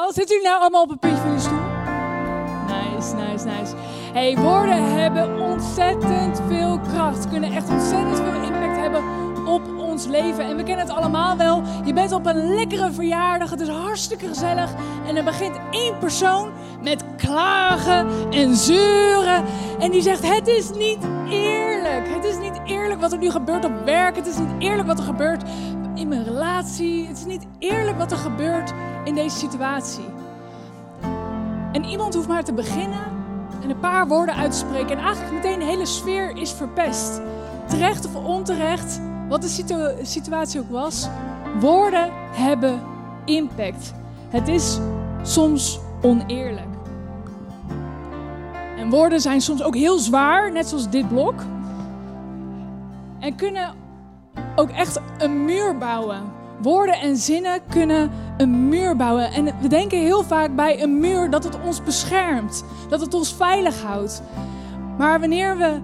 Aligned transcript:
Oh, 0.00 0.04
zitten 0.04 0.26
jullie 0.26 0.42
nou 0.42 0.60
allemaal 0.60 0.82
op 0.82 0.90
een 0.90 0.98
puntje 0.98 1.22
van 1.22 1.32
je 1.32 1.38
stoel? 1.38 1.58
Nice, 2.66 3.14
nice, 3.14 3.44
nice. 3.44 3.74
Hey, 4.12 4.36
woorden 4.36 5.00
hebben 5.00 5.40
ontzettend 5.40 6.40
veel 6.48 6.80
kracht. 6.80 7.28
Kunnen 7.28 7.52
echt 7.52 7.68
ontzettend 7.68 8.16
veel 8.16 8.42
impact 8.42 8.76
hebben 8.76 9.02
op 9.46 9.62
ons 9.78 10.06
leven. 10.06 10.44
En 10.44 10.56
we 10.56 10.62
kennen 10.62 10.86
het 10.86 10.96
allemaal 10.96 11.36
wel. 11.36 11.62
Je 11.84 11.92
bent 11.92 12.12
op 12.12 12.26
een 12.26 12.54
lekkere 12.54 12.92
verjaardag. 12.92 13.50
Het 13.50 13.60
is 13.60 13.68
hartstikke 13.68 14.26
gezellig. 14.28 14.70
En 15.06 15.16
er 15.16 15.24
begint 15.24 15.60
één 15.70 15.98
persoon 15.98 16.52
met 16.82 17.04
klagen 17.16 18.08
en 18.30 18.56
zeuren. 18.56 19.44
En 19.78 19.90
die 19.90 20.02
zegt: 20.02 20.34
Het 20.34 20.48
is 20.48 20.70
niet 20.70 20.98
eerlijk. 21.30 22.08
Het 22.08 22.24
is 22.24 22.38
niet 22.38 22.60
eerlijk 22.64 23.00
wat 23.00 23.12
er 23.12 23.18
nu 23.18 23.30
gebeurt 23.30 23.64
op 23.64 23.84
werk. 23.84 24.16
Het 24.16 24.26
is 24.26 24.38
niet 24.38 24.52
eerlijk 24.58 24.86
wat 24.86 24.98
er 24.98 25.04
gebeurt 25.04 25.42
in 25.98 26.08
mijn 26.08 26.24
relatie. 26.24 27.06
Het 27.06 27.16
is 27.16 27.24
niet 27.24 27.46
eerlijk 27.58 27.98
wat 27.98 28.12
er 28.12 28.18
gebeurt 28.18 28.72
in 29.04 29.14
deze 29.14 29.36
situatie. 29.36 30.04
En 31.72 31.84
iemand 31.84 32.14
hoeft 32.14 32.28
maar 32.28 32.44
te 32.44 32.52
beginnen 32.52 33.02
en 33.62 33.70
een 33.70 33.80
paar 33.80 34.08
woorden 34.08 34.34
uit 34.34 34.52
te 34.52 34.58
spreken. 34.58 34.98
En 34.98 35.04
eigenlijk 35.04 35.34
meteen 35.34 35.58
de 35.58 35.64
hele 35.64 35.86
sfeer 35.86 36.36
is 36.36 36.52
verpest. 36.52 37.20
Terecht 37.66 38.06
of 38.06 38.14
onterecht, 38.14 39.00
wat 39.28 39.42
de 39.42 39.98
situatie 40.02 40.60
ook 40.60 40.70
was. 40.70 41.08
Woorden 41.60 42.10
hebben 42.32 42.80
impact. 43.24 43.94
Het 44.28 44.48
is 44.48 44.78
soms 45.22 45.80
oneerlijk. 46.02 46.66
En 48.76 48.90
woorden 48.90 49.20
zijn 49.20 49.40
soms 49.40 49.62
ook 49.62 49.74
heel 49.74 49.98
zwaar, 49.98 50.52
net 50.52 50.68
zoals 50.68 50.90
dit 50.90 51.08
blok. 51.08 51.42
En 53.18 53.34
kunnen 53.36 53.74
ook 54.58 54.70
echt 54.70 55.00
een 55.18 55.44
muur 55.44 55.78
bouwen. 55.78 56.22
Woorden 56.62 56.94
en 56.94 57.16
zinnen 57.16 57.60
kunnen 57.68 58.10
een 58.36 58.68
muur 58.68 58.96
bouwen. 58.96 59.32
En 59.32 59.44
we 59.60 59.68
denken 59.68 59.98
heel 59.98 60.22
vaak 60.22 60.56
bij 60.56 60.82
een 60.82 61.00
muur 61.00 61.30
dat 61.30 61.44
het 61.44 61.58
ons 61.64 61.82
beschermt, 61.82 62.64
dat 62.88 63.00
het 63.00 63.14
ons 63.14 63.34
veilig 63.34 63.82
houdt. 63.82 64.22
Maar 64.96 65.20
wanneer 65.20 65.56
we 65.56 65.80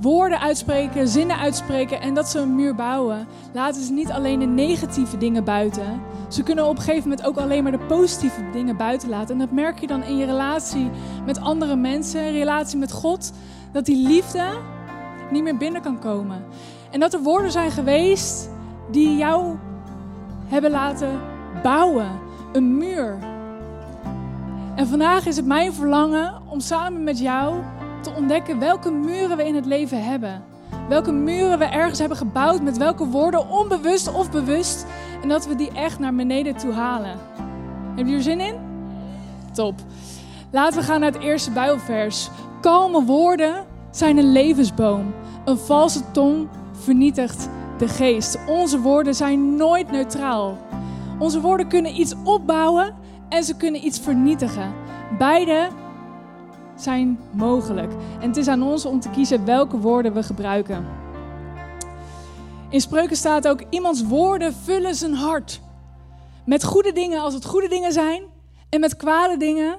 woorden 0.00 0.40
uitspreken, 0.40 1.08
zinnen 1.08 1.36
uitspreken 1.38 2.00
en 2.00 2.14
dat 2.14 2.28
ze 2.28 2.38
een 2.38 2.54
muur 2.54 2.74
bouwen, 2.74 3.26
laten 3.52 3.82
ze 3.82 3.92
niet 3.92 4.10
alleen 4.10 4.38
de 4.38 4.46
negatieve 4.46 5.16
dingen 5.16 5.44
buiten. 5.44 6.00
Ze 6.28 6.42
kunnen 6.42 6.66
op 6.66 6.76
een 6.76 6.82
gegeven 6.82 7.08
moment 7.08 7.26
ook 7.26 7.36
alleen 7.36 7.62
maar 7.62 7.72
de 7.72 7.86
positieve 7.86 8.50
dingen 8.52 8.76
buiten 8.76 9.08
laten. 9.08 9.32
En 9.32 9.38
dat 9.38 9.50
merk 9.50 9.78
je 9.78 9.86
dan 9.86 10.02
in 10.02 10.16
je 10.16 10.24
relatie 10.24 10.90
met 11.26 11.40
andere 11.40 11.76
mensen, 11.76 12.32
relatie 12.32 12.78
met 12.78 12.92
God, 12.92 13.32
dat 13.72 13.84
die 13.84 14.08
liefde 14.08 14.44
niet 15.30 15.42
meer 15.42 15.56
binnen 15.56 15.82
kan 15.82 15.98
komen. 15.98 16.44
En 16.90 17.00
dat 17.00 17.14
er 17.14 17.22
woorden 17.22 17.50
zijn 17.50 17.70
geweest 17.70 18.50
die 18.90 19.16
jou 19.16 19.56
hebben 20.46 20.70
laten 20.70 21.20
bouwen. 21.62 22.08
Een 22.52 22.76
muur. 22.76 23.18
En 24.74 24.86
vandaag 24.86 25.26
is 25.26 25.36
het 25.36 25.46
mijn 25.46 25.72
verlangen 25.72 26.42
om 26.48 26.60
samen 26.60 27.04
met 27.04 27.18
jou 27.18 27.54
te 28.00 28.10
ontdekken 28.16 28.58
welke 28.58 28.90
muren 28.90 29.36
we 29.36 29.46
in 29.46 29.54
het 29.54 29.66
leven 29.66 30.04
hebben. 30.04 30.42
Welke 30.88 31.12
muren 31.12 31.58
we 31.58 31.64
ergens 31.64 31.98
hebben 31.98 32.16
gebouwd 32.16 32.62
met 32.62 32.76
welke 32.76 33.06
woorden, 33.06 33.48
onbewust 33.48 34.12
of 34.12 34.30
bewust. 34.30 34.86
En 35.22 35.28
dat 35.28 35.46
we 35.46 35.54
die 35.54 35.72
echt 35.72 35.98
naar 35.98 36.14
beneden 36.14 36.56
toe 36.56 36.72
halen. 36.72 37.18
Heb 37.96 38.06
je 38.06 38.14
er 38.14 38.22
zin 38.22 38.40
in? 38.40 38.54
Top. 39.52 39.74
Laten 40.50 40.78
we 40.78 40.84
gaan 40.84 41.00
naar 41.00 41.12
het 41.12 41.22
eerste 41.22 41.50
Bijbelvers. 41.50 42.30
Kalme 42.60 43.04
woorden 43.04 43.64
zijn 43.90 44.16
een 44.16 44.32
levensboom. 44.32 45.14
Een 45.44 45.58
valse 45.58 46.10
tong 46.10 46.48
vernietigt 46.80 47.48
de 47.78 47.88
geest. 47.88 48.38
Onze 48.46 48.80
woorden 48.80 49.14
zijn 49.14 49.56
nooit 49.56 49.90
neutraal. 49.90 50.58
Onze 51.18 51.40
woorden 51.40 51.68
kunnen 51.68 52.00
iets 52.00 52.14
opbouwen 52.24 52.94
en 53.28 53.44
ze 53.44 53.56
kunnen 53.56 53.84
iets 53.84 53.98
vernietigen. 53.98 54.74
Beide 55.18 55.68
zijn 56.76 57.18
mogelijk. 57.32 57.92
En 58.20 58.28
het 58.28 58.36
is 58.36 58.48
aan 58.48 58.62
ons 58.62 58.84
om 58.84 59.00
te 59.00 59.10
kiezen 59.10 59.44
welke 59.44 59.78
woorden 59.78 60.12
we 60.12 60.22
gebruiken. 60.22 60.86
In 62.70 62.80
spreuken 62.80 63.16
staat 63.16 63.48
ook: 63.48 63.62
iemands 63.70 64.02
woorden 64.02 64.54
vullen 64.54 64.94
zijn 64.94 65.14
hart. 65.14 65.60
Met 66.44 66.64
goede 66.64 66.92
dingen 66.92 67.20
als 67.20 67.34
het 67.34 67.44
goede 67.44 67.68
dingen 67.68 67.92
zijn, 67.92 68.22
en 68.68 68.80
met 68.80 68.96
kwade 68.96 69.36
dingen 69.36 69.78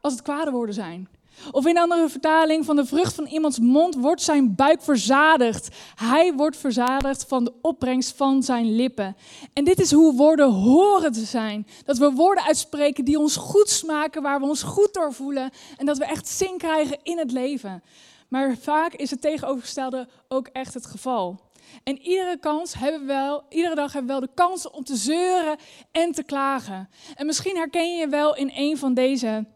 als 0.00 0.12
het 0.12 0.22
kwade 0.22 0.50
woorden 0.50 0.74
zijn. 0.74 1.08
Of 1.50 1.66
in 1.66 1.78
andere 1.78 2.08
vertaling, 2.08 2.64
van 2.64 2.76
de 2.76 2.86
vrucht 2.86 3.14
van 3.14 3.26
iemands 3.26 3.58
mond 3.58 3.94
wordt 3.94 4.22
zijn 4.22 4.54
buik 4.54 4.82
verzadigd. 4.82 5.68
Hij 5.94 6.32
wordt 6.34 6.56
verzadigd 6.56 7.24
van 7.28 7.44
de 7.44 7.52
opbrengst 7.62 8.16
van 8.16 8.42
zijn 8.42 8.76
lippen. 8.76 9.16
En 9.52 9.64
dit 9.64 9.80
is 9.80 9.92
hoe 9.92 10.14
woorden 10.14 10.50
horen 10.50 11.12
te 11.12 11.24
zijn. 11.24 11.66
Dat 11.84 11.98
we 11.98 12.10
woorden 12.10 12.44
uitspreken 12.44 13.04
die 13.04 13.18
ons 13.18 13.36
goed 13.36 13.70
smaken, 13.70 14.22
waar 14.22 14.40
we 14.40 14.46
ons 14.46 14.62
goed 14.62 14.94
door 14.94 15.12
voelen. 15.12 15.50
En 15.76 15.86
dat 15.86 15.98
we 15.98 16.04
echt 16.04 16.28
zin 16.28 16.58
krijgen 16.58 16.98
in 17.02 17.18
het 17.18 17.32
leven. 17.32 17.82
Maar 18.28 18.56
vaak 18.56 18.92
is 18.92 19.10
het 19.10 19.20
tegenovergestelde 19.20 20.08
ook 20.28 20.46
echt 20.46 20.74
het 20.74 20.86
geval. 20.86 21.40
En 21.84 21.98
iedere 21.98 22.38
kans 22.38 22.74
hebben 22.74 23.00
we 23.00 23.06
wel, 23.06 23.42
iedere 23.48 23.74
dag 23.74 23.92
hebben 23.92 24.14
we 24.14 24.20
wel 24.20 24.28
de 24.28 24.42
kans 24.42 24.70
om 24.70 24.84
te 24.84 24.96
zeuren 24.96 25.56
en 25.92 26.12
te 26.12 26.22
klagen. 26.22 26.88
En 27.14 27.26
misschien 27.26 27.56
herken 27.56 27.92
je 27.92 27.98
je 27.98 28.08
wel 28.08 28.36
in 28.36 28.50
een 28.54 28.78
van 28.78 28.94
deze 28.94 29.46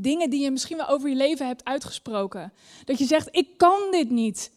dingen 0.00 0.30
die 0.30 0.42
je 0.42 0.50
misschien 0.50 0.76
wel 0.76 0.88
over 0.88 1.08
je 1.08 1.14
leven 1.14 1.46
hebt 1.46 1.64
uitgesproken. 1.64 2.52
Dat 2.84 2.98
je 2.98 3.04
zegt, 3.04 3.28
ik 3.30 3.56
kan 3.56 3.90
dit 3.90 4.10
niet. 4.10 4.50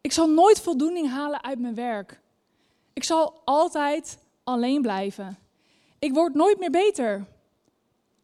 Ik 0.00 0.12
zal 0.12 0.30
nooit 0.30 0.60
voldoening 0.60 1.10
halen 1.10 1.44
uit 1.44 1.58
mijn 1.58 1.74
werk. 1.74 2.20
Ik 2.92 3.04
zal 3.04 3.40
altijd 3.44 4.18
alleen 4.44 4.82
blijven. 4.82 5.38
Ik 5.98 6.14
word 6.14 6.34
nooit 6.34 6.58
meer 6.58 6.70
beter. 6.70 7.26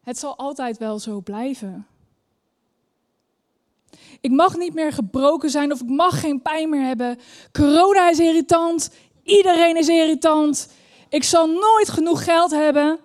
Het 0.03 0.17
zal 0.17 0.37
altijd 0.37 0.77
wel 0.77 0.99
zo 0.99 1.21
blijven. 1.21 1.87
Ik 4.21 4.31
mag 4.31 4.57
niet 4.57 4.73
meer 4.73 4.91
gebroken 4.91 5.49
zijn 5.49 5.71
of 5.71 5.81
ik 5.81 5.89
mag 5.89 6.19
geen 6.19 6.41
pijn 6.41 6.69
meer 6.69 6.85
hebben. 6.85 7.19
Corona 7.51 8.09
is 8.09 8.19
irritant. 8.19 8.91
Iedereen 9.23 9.77
is 9.77 9.87
irritant. 9.87 10.69
Ik 11.09 11.23
zal 11.23 11.47
nooit 11.47 11.89
genoeg 11.89 12.23
geld 12.23 12.51
hebben. 12.51 12.99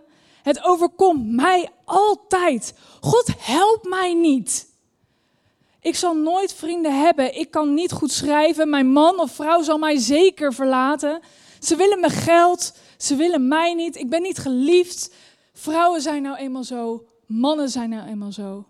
Het 0.48 0.62
overkomt 0.64 1.30
mij 1.30 1.68
altijd. 1.84 2.74
God, 3.00 3.30
help 3.38 3.88
mij 3.88 4.14
niet. 4.14 4.66
Ik 5.80 5.96
zal 5.96 6.16
nooit 6.16 6.54
vrienden 6.54 7.00
hebben. 7.00 7.38
Ik 7.38 7.50
kan 7.50 7.74
niet 7.74 7.92
goed 7.92 8.12
schrijven. 8.12 8.70
Mijn 8.70 8.92
man 8.92 9.20
of 9.20 9.30
vrouw 9.30 9.62
zal 9.62 9.78
mij 9.78 9.96
zeker 9.96 10.54
verlaten. 10.54 11.20
Ze 11.60 11.76
willen 11.76 12.00
mijn 12.00 12.12
geld. 12.12 12.76
Ze 12.96 13.16
willen 13.16 13.48
mij 13.48 13.74
niet. 13.74 13.96
Ik 13.96 14.10
ben 14.10 14.22
niet 14.22 14.38
geliefd. 14.38 15.14
Vrouwen 15.52 16.00
zijn 16.00 16.22
nou 16.22 16.36
eenmaal 16.36 16.64
zo. 16.64 17.04
Mannen 17.26 17.68
zijn 17.68 17.90
nou 17.90 18.08
eenmaal 18.08 18.32
zo. 18.32 18.64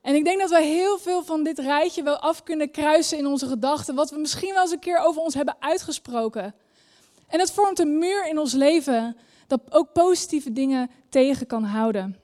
En 0.00 0.14
ik 0.14 0.24
denk 0.24 0.40
dat 0.40 0.50
we 0.50 0.62
heel 0.62 0.98
veel 0.98 1.24
van 1.24 1.42
dit 1.42 1.58
rijtje 1.58 2.02
wel 2.02 2.18
af 2.18 2.42
kunnen 2.42 2.70
kruisen 2.70 3.18
in 3.18 3.26
onze 3.26 3.46
gedachten. 3.46 3.94
Wat 3.94 4.10
we 4.10 4.18
misschien 4.18 4.52
wel 4.52 4.62
eens 4.62 4.72
een 4.72 4.78
keer 4.78 4.98
over 4.98 5.22
ons 5.22 5.34
hebben 5.34 5.56
uitgesproken. 5.60 6.54
En 7.28 7.40
het 7.40 7.50
vormt 7.50 7.78
een 7.78 7.98
muur 7.98 8.28
in 8.28 8.38
ons 8.38 8.52
leven 8.52 9.16
dat 9.48 9.60
ook 9.70 9.92
positieve 9.92 10.52
dingen 10.52 10.90
tegen 11.08 11.46
kan 11.46 11.64
houden. 11.64 12.16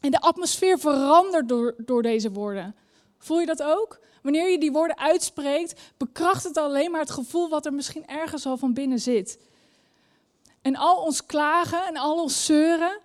En 0.00 0.10
de 0.10 0.20
atmosfeer 0.20 0.78
verandert 0.78 1.48
door, 1.48 1.74
door 1.78 2.02
deze 2.02 2.32
woorden. 2.32 2.74
Voel 3.18 3.40
je 3.40 3.46
dat 3.46 3.62
ook? 3.62 3.98
Wanneer 4.22 4.50
je 4.50 4.58
die 4.58 4.72
woorden 4.72 4.98
uitspreekt, 4.98 5.80
bekracht 5.96 6.44
het 6.44 6.56
alleen 6.56 6.90
maar 6.90 7.00
het 7.00 7.10
gevoel 7.10 7.48
wat 7.48 7.66
er 7.66 7.72
misschien 7.72 8.06
ergens 8.06 8.46
al 8.46 8.56
van 8.56 8.74
binnen 8.74 8.98
zit. 8.98 9.38
En 10.62 10.76
al 10.76 10.96
ons 10.96 11.26
klagen 11.26 11.86
en 11.86 11.96
al 11.96 12.22
ons 12.22 12.44
zeuren, 12.44 13.00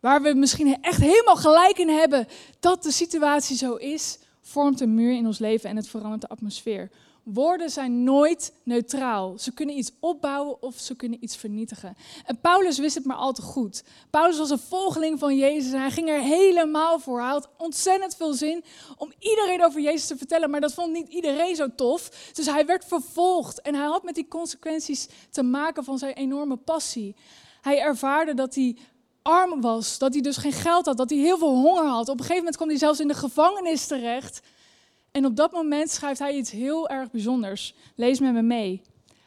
waar 0.00 0.22
we 0.22 0.34
misschien 0.34 0.82
echt 0.82 1.00
helemaal 1.00 1.36
gelijk 1.36 1.78
in 1.78 1.88
hebben 1.88 2.28
dat 2.60 2.82
de 2.82 2.90
situatie 2.90 3.56
zo 3.56 3.74
is, 3.74 4.18
vormt 4.40 4.80
een 4.80 4.94
muur 4.94 5.12
in 5.12 5.26
ons 5.26 5.38
leven 5.38 5.70
en 5.70 5.76
het 5.76 5.88
verandert 5.88 6.20
de 6.20 6.28
atmosfeer. 6.28 6.90
Woorden 7.32 7.70
zijn 7.70 8.04
nooit 8.04 8.52
neutraal. 8.62 9.38
Ze 9.38 9.52
kunnen 9.52 9.78
iets 9.78 9.92
opbouwen 10.00 10.62
of 10.62 10.78
ze 10.78 10.96
kunnen 10.96 11.24
iets 11.24 11.36
vernietigen. 11.36 11.96
En 12.24 12.40
Paulus 12.40 12.78
wist 12.78 12.94
het 12.94 13.04
maar 13.04 13.16
al 13.16 13.32
te 13.32 13.42
goed. 13.42 13.82
Paulus 14.10 14.38
was 14.38 14.50
een 14.50 14.58
volgeling 14.58 15.18
van 15.18 15.36
Jezus 15.36 15.72
en 15.72 15.80
hij 15.80 15.90
ging 15.90 16.08
er 16.08 16.20
helemaal 16.20 16.98
voor. 16.98 17.20
Hij 17.20 17.28
had 17.28 17.48
ontzettend 17.58 18.16
veel 18.16 18.32
zin 18.32 18.64
om 18.96 19.12
iedereen 19.18 19.64
over 19.64 19.80
Jezus 19.80 20.06
te 20.06 20.16
vertellen, 20.16 20.50
maar 20.50 20.60
dat 20.60 20.74
vond 20.74 20.92
niet 20.92 21.08
iedereen 21.08 21.56
zo 21.56 21.74
tof. 21.74 22.30
Dus 22.32 22.46
hij 22.46 22.66
werd 22.66 22.84
vervolgd 22.84 23.60
en 23.60 23.74
hij 23.74 23.86
had 23.86 24.02
met 24.02 24.14
die 24.14 24.28
consequenties 24.28 25.08
te 25.30 25.42
maken 25.42 25.84
van 25.84 25.98
zijn 25.98 26.14
enorme 26.14 26.56
passie. 26.56 27.16
Hij 27.60 27.80
ervaarde 27.80 28.34
dat 28.34 28.54
hij 28.54 28.76
arm 29.22 29.60
was, 29.60 29.98
dat 29.98 30.12
hij 30.12 30.22
dus 30.22 30.36
geen 30.36 30.52
geld 30.52 30.86
had, 30.86 30.96
dat 30.96 31.10
hij 31.10 31.18
heel 31.18 31.38
veel 31.38 31.54
honger 31.54 31.86
had. 31.86 32.08
Op 32.08 32.14
een 32.14 32.20
gegeven 32.20 32.36
moment 32.36 32.56
kwam 32.56 32.68
hij 32.68 32.78
zelfs 32.78 33.00
in 33.00 33.08
de 33.08 33.14
gevangenis 33.14 33.86
terecht. 33.86 34.40
En 35.18 35.24
op 35.24 35.36
dat 35.36 35.52
moment 35.52 35.90
schrijft 35.90 36.18
hij 36.18 36.34
iets 36.34 36.50
heel 36.50 36.88
erg 36.88 37.10
bijzonders. 37.10 37.74
Lees 37.94 38.20
met 38.20 38.32
me 38.32 38.42
mee. 38.42 38.82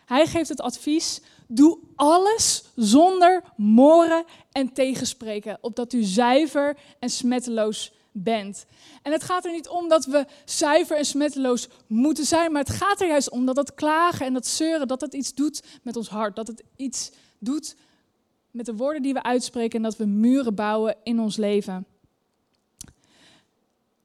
Hij 0.06 0.28
geeft 0.28 0.50
het 0.50 0.62
advies: 0.62 1.22
doe 1.48 1.80
alles 1.96 2.64
zonder 2.76 3.44
moren 3.56 4.24
en 4.52 4.74
tegenspreken, 4.74 5.58
opdat 5.62 5.94
u 5.94 6.04
zuiver 6.04 6.78
en 7.00 7.10
smetteloos 7.10 7.94
bent. 8.12 8.66
En 9.02 9.12
het 9.12 9.24
gaat 9.24 9.46
er 9.46 9.52
niet 9.52 9.68
om 9.68 9.90
dat 9.90 10.06
we 10.06 10.26
zuiver 10.46 10.98
en 10.98 11.06
smetteloos 11.06 11.68
moeten 11.88 12.26
zijn, 12.26 12.52
maar 12.52 12.64
het 12.64 12.76
gaat 12.76 13.02
er 13.02 13.08
juist 13.08 13.30
om 13.30 13.46
dat 13.46 13.56
dat 13.56 13.74
klagen 13.74 14.26
en 14.26 14.34
dat 14.34 14.48
zeuren, 14.48 14.88
dat 14.88 15.02
het 15.02 15.14
iets 15.14 15.34
doet 15.34 15.64
met 15.82 15.96
ons 15.96 16.10
hart, 16.10 16.36
dat 16.36 16.48
het 16.48 16.64
iets 16.76 17.12
doet 17.40 17.76
met 18.52 18.66
de 18.66 18.76
woorden 18.76 19.02
die 19.02 19.14
we 19.14 19.24
uitspreken 19.24 19.78
en 19.78 19.84
dat 19.84 19.98
we 19.98 20.06
muren 20.06 20.56
bouwen 20.56 20.96
in 21.04 21.20
ons 21.20 21.38
leven. 21.38 21.86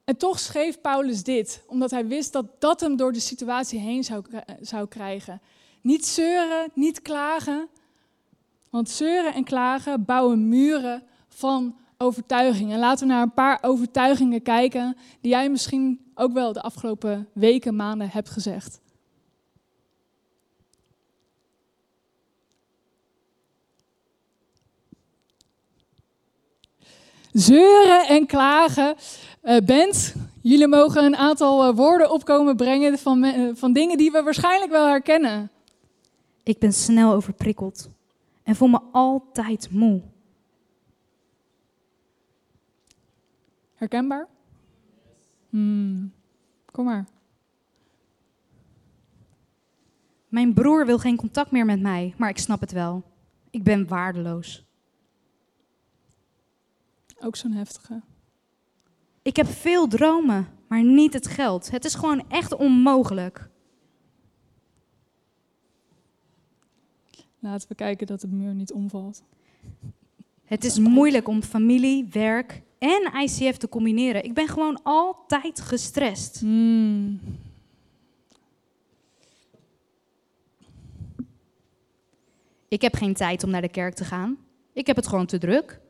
En 0.07 0.17
toch 0.17 0.39
schreef 0.39 0.81
Paulus 0.81 1.23
dit, 1.23 1.63
omdat 1.67 1.91
hij 1.91 2.07
wist 2.07 2.33
dat 2.33 2.47
dat 2.59 2.81
hem 2.81 2.97
door 2.97 3.13
de 3.13 3.21
situatie 3.21 3.79
heen 3.79 4.05
zou, 4.05 4.25
zou 4.61 4.89
krijgen. 4.89 5.41
Niet 5.81 6.07
zeuren, 6.07 6.71
niet 6.75 7.03
klagen. 7.03 7.69
Want 8.71 8.91
zeuren 8.91 9.35
en 9.35 9.45
klagen 9.45 10.05
bouwen 10.05 10.49
muren 10.49 11.03
van 11.29 11.77
overtuiging. 11.99 12.73
En 12.73 12.79
laten 12.79 13.07
we 13.07 13.13
naar 13.13 13.23
een 13.23 13.33
paar 13.33 13.59
overtuigingen 13.63 14.43
kijken 14.43 14.97
die 15.21 15.31
jij 15.31 15.51
misschien 15.51 16.11
ook 16.15 16.33
wel 16.33 16.53
de 16.53 16.63
afgelopen 16.63 17.29
weken, 17.33 17.77
maanden 17.77 18.11
hebt 18.11 18.31
gezegd. 18.31 18.81
Zeuren 27.33 28.07
en 28.07 28.27
klagen. 28.27 28.97
Uh, 29.47 29.59
Bent, 29.65 30.15
jullie 30.43 30.69
mogen 30.69 31.05
een 31.05 31.17
aantal 31.17 31.69
uh, 31.69 31.77
woorden 31.77 32.11
opkomen 32.11 32.57
brengen 32.57 32.99
van, 32.99 33.25
uh, 33.25 33.55
van 33.55 33.73
dingen 33.73 33.99
die 33.99 34.11
we 34.11 34.23
waarschijnlijk 34.23 34.71
wel 34.71 34.87
herkennen. 34.87 35.51
Ik 36.43 36.59
ben 36.59 36.73
snel 36.73 37.13
overprikkeld 37.13 37.91
en 38.43 38.57
voel 38.57 38.69
me 38.69 38.81
altijd 38.93 39.71
moe. 39.71 40.03
Herkenbaar? 43.75 44.29
Hmm. 45.51 46.13
Kom 46.71 46.85
maar. 46.85 47.07
Mijn 50.29 50.55
broer 50.55 50.87
wil 50.87 50.99
geen 50.99 51.17
contact 51.17 51.51
meer 51.51 51.65
met 51.65 51.81
mij, 51.81 52.15
maar 52.17 52.29
ik 52.29 52.39
snap 52.39 52.61
het 52.61 52.73
wel. 52.73 53.03
Ik 53.51 53.63
ben 53.63 53.89
waardeloos. 53.89 54.65
Ook 57.21 57.37
zo'n 57.37 57.53
heftige. 57.53 58.03
Ik 59.27 59.37
heb 59.37 59.47
veel 59.47 59.89
dromen, 59.89 60.49
maar 60.69 60.85
niet 60.85 61.13
het 61.13 61.27
geld. 61.27 61.71
Het 61.71 61.85
is 61.85 61.95
gewoon 61.95 62.25
echt 62.29 62.57
onmogelijk. 62.57 63.49
Laten 67.39 67.69
we 67.69 67.75
kijken 67.75 68.07
dat 68.07 68.21
de 68.21 68.27
muur 68.27 68.55
niet 68.55 68.73
omvalt. 68.73 69.23
Het 70.45 70.65
is 70.65 70.79
moeilijk 70.79 71.29
om 71.29 71.43
familie, 71.43 72.09
werk 72.11 72.63
en 72.79 73.13
ICF 73.23 73.57
te 73.57 73.69
combineren. 73.69 74.25
Ik 74.25 74.35
ben 74.35 74.49
gewoon 74.49 74.81
altijd 74.83 75.61
gestrest. 75.61 76.41
Hmm. 76.41 77.21
Ik 82.69 82.83
heb 82.83 82.95
geen 82.95 83.15
tijd 83.15 83.45
om 83.45 83.51
naar 83.51 83.63
de 83.63 83.69
kerk 83.69 83.95
te 83.95 84.05
gaan. 84.05 84.39
Ik 84.73 84.87
heb 84.87 84.97
het 84.97 85.07
gewoon 85.07 85.27
te 85.27 85.39
druk. 85.39 85.81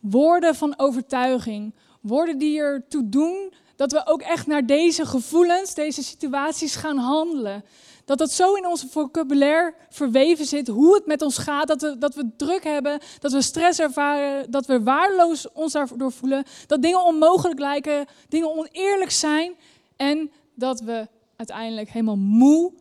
Woorden 0.00 0.54
van 0.54 0.74
overtuiging. 0.76 1.74
Woorden 2.00 2.38
die 2.38 2.58
ertoe 2.58 3.08
doen 3.08 3.52
dat 3.76 3.92
we 3.92 4.06
ook 4.06 4.22
echt 4.22 4.46
naar 4.46 4.66
deze 4.66 5.06
gevoelens, 5.06 5.74
deze 5.74 6.02
situaties 6.02 6.76
gaan 6.76 6.96
handelen. 6.96 7.64
Dat 8.04 8.18
dat 8.18 8.30
zo 8.30 8.54
in 8.54 8.66
onze 8.66 8.88
vocabulaire 8.88 9.74
verweven 9.90 10.44
zit, 10.44 10.68
hoe 10.68 10.94
het 10.94 11.06
met 11.06 11.22
ons 11.22 11.38
gaat, 11.38 11.68
dat 11.68 11.82
we, 11.82 11.98
dat 11.98 12.14
we 12.14 12.30
druk 12.36 12.64
hebben, 12.64 13.00
dat 13.18 13.32
we 13.32 13.42
stress 13.42 13.78
ervaren, 13.78 14.50
dat 14.50 14.66
we 14.66 14.82
waardeloos 14.82 15.52
ons 15.52 15.72
daardoor 15.72 16.12
voelen, 16.12 16.44
dat 16.66 16.82
dingen 16.82 17.04
onmogelijk 17.04 17.58
lijken, 17.58 18.06
dingen 18.28 18.56
oneerlijk 18.56 19.10
zijn 19.10 19.54
en 19.96 20.30
dat 20.54 20.80
we 20.80 21.08
uiteindelijk 21.36 21.90
helemaal 21.90 22.16
moe 22.16 22.72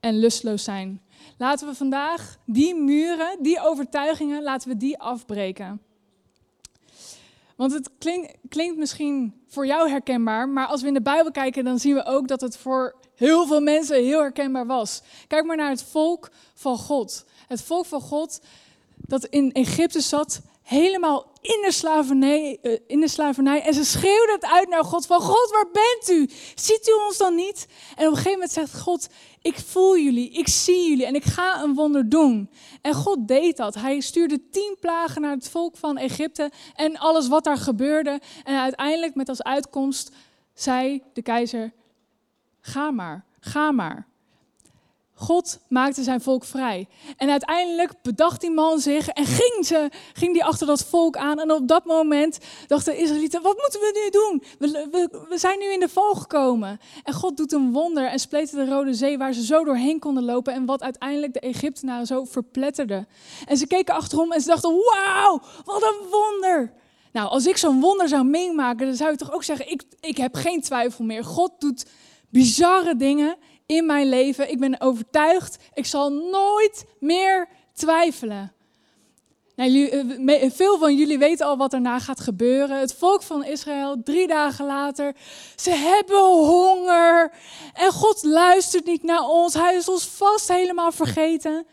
en 0.00 0.18
lustloos 0.18 0.64
zijn. 0.64 1.00
Laten 1.38 1.66
we 1.66 1.74
vandaag 1.74 2.36
die 2.46 2.74
muren, 2.74 3.36
die 3.42 3.60
overtuigingen, 3.60 4.42
laten 4.42 4.68
we 4.68 4.76
die 4.76 4.98
afbreken. 4.98 5.80
Want 7.60 7.72
het 7.72 7.90
klinkt, 8.48 8.76
misschien 8.76 9.34
voor 9.48 9.66
jou 9.66 9.90
herkenbaar, 9.90 10.48
maar 10.48 10.66
als 10.66 10.80
we 10.80 10.86
in 10.86 10.94
de 10.94 11.02
Bijbel 11.02 11.32
kijken, 11.32 11.64
dan 11.64 11.78
zien 11.78 11.94
we 11.94 12.04
ook 12.04 12.28
dat 12.28 12.40
het 12.40 12.56
voor 12.56 12.94
heel 13.14 13.46
veel 13.46 13.60
mensen 13.60 14.04
heel 14.04 14.20
herkenbaar 14.20 14.66
was. 14.66 15.02
Kijk 15.26 15.44
maar 15.44 15.56
naar 15.56 15.70
het 15.70 15.82
volk 15.82 16.30
van 16.54 16.78
God. 16.78 17.24
Het 17.48 17.62
volk 17.62 17.86
van 17.86 18.00
God 18.00 18.40
dat 18.96 19.24
in 19.24 19.52
Egypte 19.52 20.00
zat, 20.00 20.40
helemaal 20.70 21.26
in 21.40 21.62
de 21.64 21.72
slavernij. 21.72 22.58
Eh, 22.62 22.78
in 22.86 23.00
de 23.00 23.08
slavernij 23.08 23.62
en 23.62 23.74
ze 23.74 23.84
schreeuwden 23.84 24.34
het 24.34 24.44
uit 24.44 24.68
naar 24.68 24.84
God 24.84 25.06
van, 25.06 25.20
God, 25.20 25.50
waar 25.50 25.68
bent 25.72 26.18
u? 26.18 26.34
Ziet 26.54 26.88
u 26.88 26.92
ons 27.06 27.18
dan 27.18 27.34
niet? 27.34 27.66
En 27.96 28.06
op 28.06 28.10
een 28.10 28.16
gegeven 28.16 28.32
moment 28.32 28.50
zegt 28.50 28.80
God, 28.80 29.08
ik 29.42 29.58
voel 29.58 29.98
jullie, 29.98 30.30
ik 30.30 30.48
zie 30.48 30.88
jullie 30.88 31.06
en 31.06 31.14
ik 31.14 31.24
ga 31.24 31.62
een 31.62 31.74
wonder 31.74 32.08
doen. 32.08 32.50
En 32.82 32.94
God 32.94 33.28
deed 33.28 33.56
dat. 33.56 33.74
Hij 33.74 34.00
stuurde 34.00 34.48
tien 34.50 34.76
plagen 34.80 35.22
naar 35.22 35.34
het 35.34 35.48
volk 35.48 35.76
van 35.76 35.96
Egypte 35.96 36.50
en 36.74 36.98
alles 36.98 37.28
wat 37.28 37.44
daar 37.44 37.58
gebeurde. 37.58 38.20
En 38.44 38.60
uiteindelijk 38.60 39.14
met 39.14 39.28
als 39.28 39.42
uitkomst 39.42 40.10
zei 40.54 41.02
de 41.12 41.22
keizer, 41.22 41.72
ga 42.60 42.90
maar, 42.90 43.24
ga 43.40 43.72
maar. 43.72 44.09
God 45.20 45.58
maakte 45.68 46.02
zijn 46.02 46.20
volk 46.20 46.44
vrij. 46.44 46.88
En 47.16 47.30
uiteindelijk 47.30 47.92
bedacht 48.02 48.40
die 48.40 48.50
man 48.50 48.78
zich 48.78 49.08
en 49.08 49.26
ging, 49.26 49.66
ze, 49.66 49.90
ging 50.12 50.32
die 50.32 50.44
achter 50.44 50.66
dat 50.66 50.84
volk 50.84 51.16
aan. 51.16 51.40
En 51.40 51.52
op 51.52 51.68
dat 51.68 51.84
moment 51.84 52.38
dachten 52.66 52.92
de 52.92 52.98
Israëlieten, 52.98 53.42
wat 53.42 53.56
moeten 53.56 53.80
we 53.80 54.00
nu 54.04 54.10
doen? 54.10 54.42
We, 54.58 54.88
we, 54.90 55.26
we, 55.28 55.38
zijn 55.38 55.58
nu 55.58 55.72
in 55.72 55.80
de 55.80 55.88
val 55.88 56.14
gekomen. 56.14 56.80
En 57.04 57.12
God 57.12 57.36
doet 57.36 57.52
een 57.52 57.72
wonder 57.72 58.06
en 58.06 58.18
spleette 58.18 58.56
de 58.56 58.66
Rode 58.66 58.94
Zee 58.94 59.18
waar 59.18 59.32
ze 59.32 59.44
zo 59.44 59.64
doorheen 59.64 59.98
konden 59.98 60.24
lopen. 60.24 60.52
En 60.52 60.64
wat 60.64 60.82
uiteindelijk 60.82 61.32
de 61.32 61.40
Egyptenaren 61.40 62.06
zo 62.06 62.24
verpletterde. 62.24 63.06
En 63.46 63.56
ze 63.56 63.66
keken 63.66 63.94
achterom 63.94 64.32
en 64.32 64.40
ze 64.40 64.46
dachten, 64.46 64.70
wauw, 64.70 65.40
wat 65.64 65.82
een 65.82 66.08
wonder. 66.10 66.72
Nou, 67.12 67.28
als 67.28 67.46
ik 67.46 67.56
zo'n 67.56 67.80
wonder 67.80 68.08
zou 68.08 68.24
meemaken, 68.24 68.86
dan 68.86 68.96
zou 68.96 69.10
je 69.10 69.16
toch 69.16 69.32
ook 69.32 69.44
zeggen, 69.44 69.70
ik, 69.70 69.82
ik 70.00 70.16
heb 70.16 70.34
geen 70.34 70.60
twijfel 70.60 71.04
meer. 71.04 71.24
God 71.24 71.52
doet 71.58 71.86
bizarre 72.28 72.96
dingen 72.96 73.36
in 73.70 73.86
mijn 73.86 74.08
leven. 74.08 74.50
Ik 74.50 74.58
ben 74.58 74.80
overtuigd, 74.80 75.58
ik 75.74 75.86
zal 75.86 76.10
nooit 76.10 76.84
meer 77.00 77.48
twijfelen. 77.72 78.52
Nou, 79.56 79.88
eh, 79.88 80.50
veel 80.50 80.78
van 80.78 80.96
jullie 80.96 81.18
weten 81.18 81.46
al 81.46 81.56
wat 81.56 81.70
daarna 81.70 81.98
gaat 81.98 82.20
gebeuren. 82.20 82.78
Het 82.78 82.94
volk 82.94 83.22
van 83.22 83.44
Israël, 83.44 84.02
drie 84.04 84.26
dagen 84.26 84.66
later, 84.66 85.14
ze 85.56 85.70
hebben 85.70 86.24
honger. 86.26 87.32
En 87.74 87.92
God 87.92 88.22
luistert 88.22 88.86
niet 88.86 89.02
naar 89.02 89.28
ons. 89.28 89.54
Hij 89.54 89.76
is 89.76 89.88
ons 89.88 90.04
vast 90.04 90.48
helemaal 90.48 90.92
vergeten. 90.92 91.66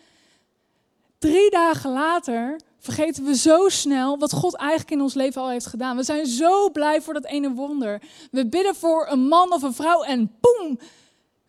Drie 1.20 1.50
dagen 1.50 1.92
later 1.92 2.60
vergeten 2.80 3.24
we 3.24 3.36
zo 3.36 3.70
snel 3.70 4.18
wat 4.18 4.34
God 4.34 4.56
eigenlijk 4.56 4.92
in 4.92 5.02
ons 5.02 5.14
leven 5.14 5.42
al 5.42 5.50
heeft 5.50 5.66
gedaan. 5.66 5.98
We 5.98 6.04
zijn 6.04 6.26
zo 6.26 6.70
blij 6.70 7.02
voor 7.02 7.14
dat 7.14 7.26
ene 7.26 7.52
wonder. 7.52 8.02
We 8.32 8.48
bidden 8.48 8.76
voor 8.76 9.08
een 9.10 9.28
man 9.28 9.54
of 9.54 9.62
een 9.62 9.74
vrouw 9.74 10.04
en 10.04 10.38
boem, 10.42 10.80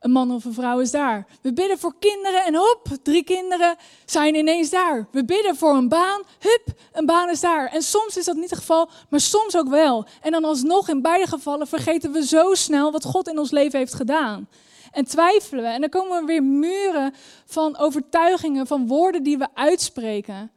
een 0.00 0.11
man 0.11 0.31
of 0.31 0.45
een 0.45 0.52
vrouw 0.52 0.81
is 0.81 0.90
daar. 0.90 1.26
We 1.43 1.52
bidden 1.52 1.78
voor 1.78 1.95
kinderen 1.99 2.45
en 2.45 2.55
hop, 2.55 2.87
drie 3.02 3.25
kinderen 3.25 3.76
zijn 4.05 4.35
ineens 4.35 4.71
daar. 4.71 5.09
We 5.11 5.25
bidden 5.25 5.57
voor 5.57 5.75
een 5.75 5.88
baan, 5.88 6.23
hup, 6.38 6.64
een 6.93 7.07
baan 7.07 7.31
is 7.31 7.40
daar. 7.40 7.67
En 7.67 7.83
soms 7.83 8.17
is 8.17 8.25
dat 8.25 8.37
niet 8.37 8.50
het 8.50 8.59
geval, 8.59 8.88
maar 9.09 9.21
soms 9.21 9.57
ook 9.57 9.69
wel. 9.69 10.07
En 10.21 10.33
dan 10.33 10.45
alsnog 10.45 10.88
in 10.88 11.02
beide 11.02 11.26
gevallen 11.26 11.67
vergeten 11.67 12.12
we 12.12 12.26
zo 12.26 12.55
snel 12.55 12.93
wat 12.93 13.05
God 13.05 13.28
in 13.28 13.38
ons 13.38 13.50
leven 13.50 13.78
heeft 13.78 13.95
gedaan. 13.95 14.49
En 14.93 15.05
twijfelen 15.05 15.64
we. 15.64 15.71
En 15.71 15.81
dan 15.81 15.90
komen 15.90 16.17
er 16.17 16.25
weer 16.25 16.43
muren 16.43 17.14
van 17.45 17.76
overtuigingen, 17.76 18.67
van 18.67 18.87
woorden 18.87 19.23
die 19.23 19.38
we 19.38 19.49
uitspreken. 19.55 20.50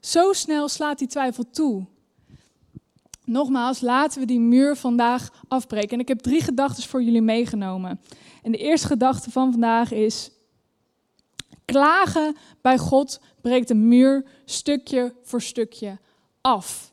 Zo 0.00 0.32
snel 0.32 0.68
slaat 0.68 0.98
die 0.98 1.08
twijfel 1.08 1.44
toe. 1.50 1.86
Nogmaals, 3.28 3.80
laten 3.80 4.20
we 4.20 4.26
die 4.26 4.40
muur 4.40 4.76
vandaag 4.76 5.30
afbreken. 5.48 5.90
En 5.90 6.00
ik 6.00 6.08
heb 6.08 6.18
drie 6.18 6.42
gedachten 6.42 6.82
voor 6.82 7.02
jullie 7.02 7.22
meegenomen. 7.22 8.00
En 8.42 8.52
de 8.52 8.58
eerste 8.58 8.86
gedachte 8.86 9.30
van 9.30 9.50
vandaag 9.50 9.92
is: 9.92 10.30
klagen 11.64 12.36
bij 12.60 12.78
God 12.78 13.20
breekt 13.40 13.68
de 13.68 13.74
muur 13.74 14.24
stukje 14.44 15.14
voor 15.22 15.42
stukje 15.42 15.98
af. 16.40 16.92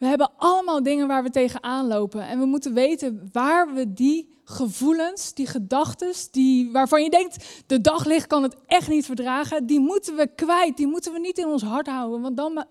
We 0.00 0.06
hebben 0.06 0.30
allemaal 0.36 0.82
dingen 0.82 1.06
waar 1.06 1.22
we 1.22 1.30
tegenaan 1.30 1.86
lopen. 1.86 2.22
En 2.22 2.38
we 2.38 2.44
moeten 2.44 2.74
weten 2.74 3.28
waar 3.32 3.74
we 3.74 3.92
die 3.92 4.38
gevoelens, 4.44 5.34
die 5.34 5.46
gedachten, 5.46 6.12
die, 6.30 6.72
waarvan 6.72 7.02
je 7.02 7.10
denkt, 7.10 7.62
de 7.66 7.80
daglicht 7.80 8.26
kan 8.26 8.42
het 8.42 8.56
echt 8.66 8.88
niet 8.88 9.06
verdragen, 9.06 9.66
die 9.66 9.80
moeten 9.80 10.16
we 10.16 10.34
kwijt. 10.34 10.76
Die 10.76 10.86
moeten 10.86 11.12
we 11.12 11.18
niet 11.18 11.38
in 11.38 11.46
ons 11.46 11.62
hart 11.62 11.86
houden, 11.86 12.20
want 12.20 12.36
dan 12.36 12.64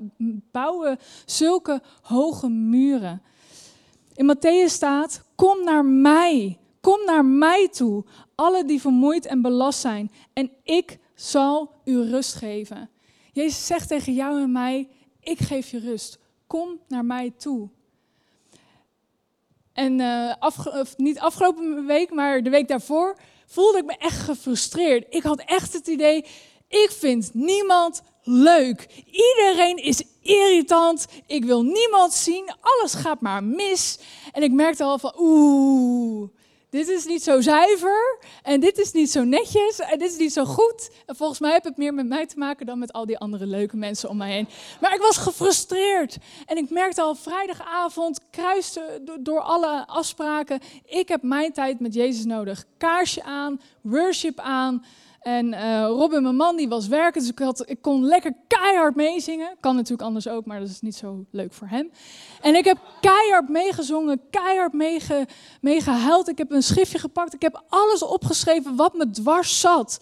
bouwen 0.52 0.90
we 0.92 0.98
zulke 1.26 1.82
hoge 2.02 2.50
muren. 2.50 3.22
In 4.16 4.36
Matthäus 4.36 4.74
staat, 4.74 5.24
kom 5.36 5.64
naar 5.64 5.86
mij, 5.86 6.58
kom 6.82 7.06
naar 7.06 7.26
mij 7.26 7.68
toe, 7.72 8.06
alle 8.36 8.66
die 8.66 8.82
vermoeid 8.82 9.26
en 9.26 9.42
belast 9.42 9.80
zijn, 9.80 10.12
en 10.34 10.52
ik 10.64 11.00
zal 11.16 11.72
u 11.84 12.02
rust 12.02 12.34
geven. 12.34 12.90
Jezus 13.32 13.66
zegt 13.66 13.88
tegen 13.88 14.14
jou 14.14 14.42
en 14.42 14.52
mij, 14.52 14.88
ik 15.20 15.40
geef 15.40 15.72
je 15.72 15.80
rust. 15.80 16.19
Kom 16.50 16.80
naar 16.88 17.06
mij 17.06 17.34
toe. 17.38 17.70
En 19.74 20.00
uh, 20.00 20.34
niet 20.98 21.20
afgelopen 21.20 21.86
week, 21.86 22.14
maar 22.14 22.44
de 22.44 22.50
week 22.50 22.68
daarvoor 22.68 23.18
voelde 23.46 23.78
ik 23.78 23.86
me 23.86 23.98
echt 23.98 24.20
gefrustreerd. 24.20 25.06
Ik 25.10 25.24
had 25.24 25.40
echt 25.46 25.74
het 25.74 25.88
idee, 25.88 26.26
ik 26.68 26.92
vind 26.92 27.34
niemand 27.34 28.02
leuk. 28.24 29.04
Iedereen 29.06 29.78
is 29.78 30.04
irritant. 30.22 31.08
Ik 31.26 31.46
wil 31.46 31.64
niemand 31.64 32.14
zien. 32.14 32.52
Alles 32.62 32.94
gaat 32.94 33.22
maar 33.22 33.44
mis. 33.44 34.00
En 34.32 34.44
ik 34.44 34.52
merkte 34.52 34.84
al 34.84 35.00
van, 35.00 35.14
oeh, 35.20 36.30
dit 36.70 36.88
is 36.88 37.06
niet 37.06 37.24
zo 37.24 37.42
zuiver 37.42 38.20
en 38.44 38.60
dit 38.60 38.78
is 38.78 38.92
niet 38.92 39.12
zo 39.12 39.24
netjes 39.24 39.80
en 39.80 40.00
dit 40.00 40.12
is 40.12 40.18
niet 40.18 40.34
zo 40.34 40.46
goed. 40.46 40.90
En 41.06 41.16
volgens 41.16 41.40
mij 41.40 41.52
heeft 41.52 41.64
het 41.64 41.78
meer 41.78 41.94
met 41.94 42.08
mij 42.08 42.26
te 42.26 42.38
maken 42.38 42.66
dan 42.66 42.80
met 42.80 42.94
al 42.94 43.06
die 43.06 43.18
andere 43.18 43.46
leuke 43.46 43.78
mensen 43.78 44.10
om 44.10 44.18
mij 44.18 44.32
heen. 44.32 44.48
Maar 44.82 44.94
ik 44.94 45.02
was 45.02 45.18
gefrustreerd 45.18 46.18
en 46.46 46.58
ik 46.58 46.70
merkte 46.70 47.02
al 47.02 47.16
vrijdagavond, 47.16 48.20
kruiste 48.32 49.02
door 49.20 49.42
alle 49.42 49.88
afspraken, 49.88 50.60
ik 50.86 51.08
heb 51.08 51.22
mijn 51.22 51.54
tijd 51.54 51.80
met 51.80 51.94
Jezus 51.94 52.26
nodig. 52.26 52.66
Kaarsje 52.78 53.24
aan, 53.24 53.62
worship 53.82 54.40
aan, 54.40 54.86
en 55.20 55.54
uh, 55.54 55.86
Robin, 55.86 56.24
mijn 56.24 56.36
man, 56.36 56.56
die 56.56 56.70
was 56.70 56.88
werken, 56.88 57.22
dus 57.22 57.30
ik, 57.30 57.40
had, 57.40 57.70
ik 57.70 57.82
kon 57.82 58.06
lekker 58.06 58.34
keihard 58.48 58.96
meezingen. 58.96 59.58
Kan 59.60 59.76
natuurlijk 59.76 60.02
anders 60.02 60.28
ook, 60.28 60.46
maar 60.46 60.60
dat 60.60 60.70
is 60.70 60.82
niet 60.82 60.96
zo 60.96 61.26
leuk 61.32 61.54
voor 61.54 61.68
hem. 61.68 61.92
En 62.42 62.56
ik 62.56 62.66
heb 62.66 62.78
keihard 63.02 63.50
meegezongen, 63.50 64.22
keihard 64.30 64.74
meege, 64.74 65.28
meegehuild. 65.62 66.28
Ik 66.28 66.38
heb 66.38 66.52
een 66.52 66.64
schriftje 66.64 67.00
gepakt, 67.00 67.34
ik 67.34 67.42
heb 67.42 67.64
alles 67.70 68.04
opgeschreven 68.04 68.76
wat 68.76 68.94
me 68.94 69.10
dwars 69.10 69.60
zat. 69.60 70.00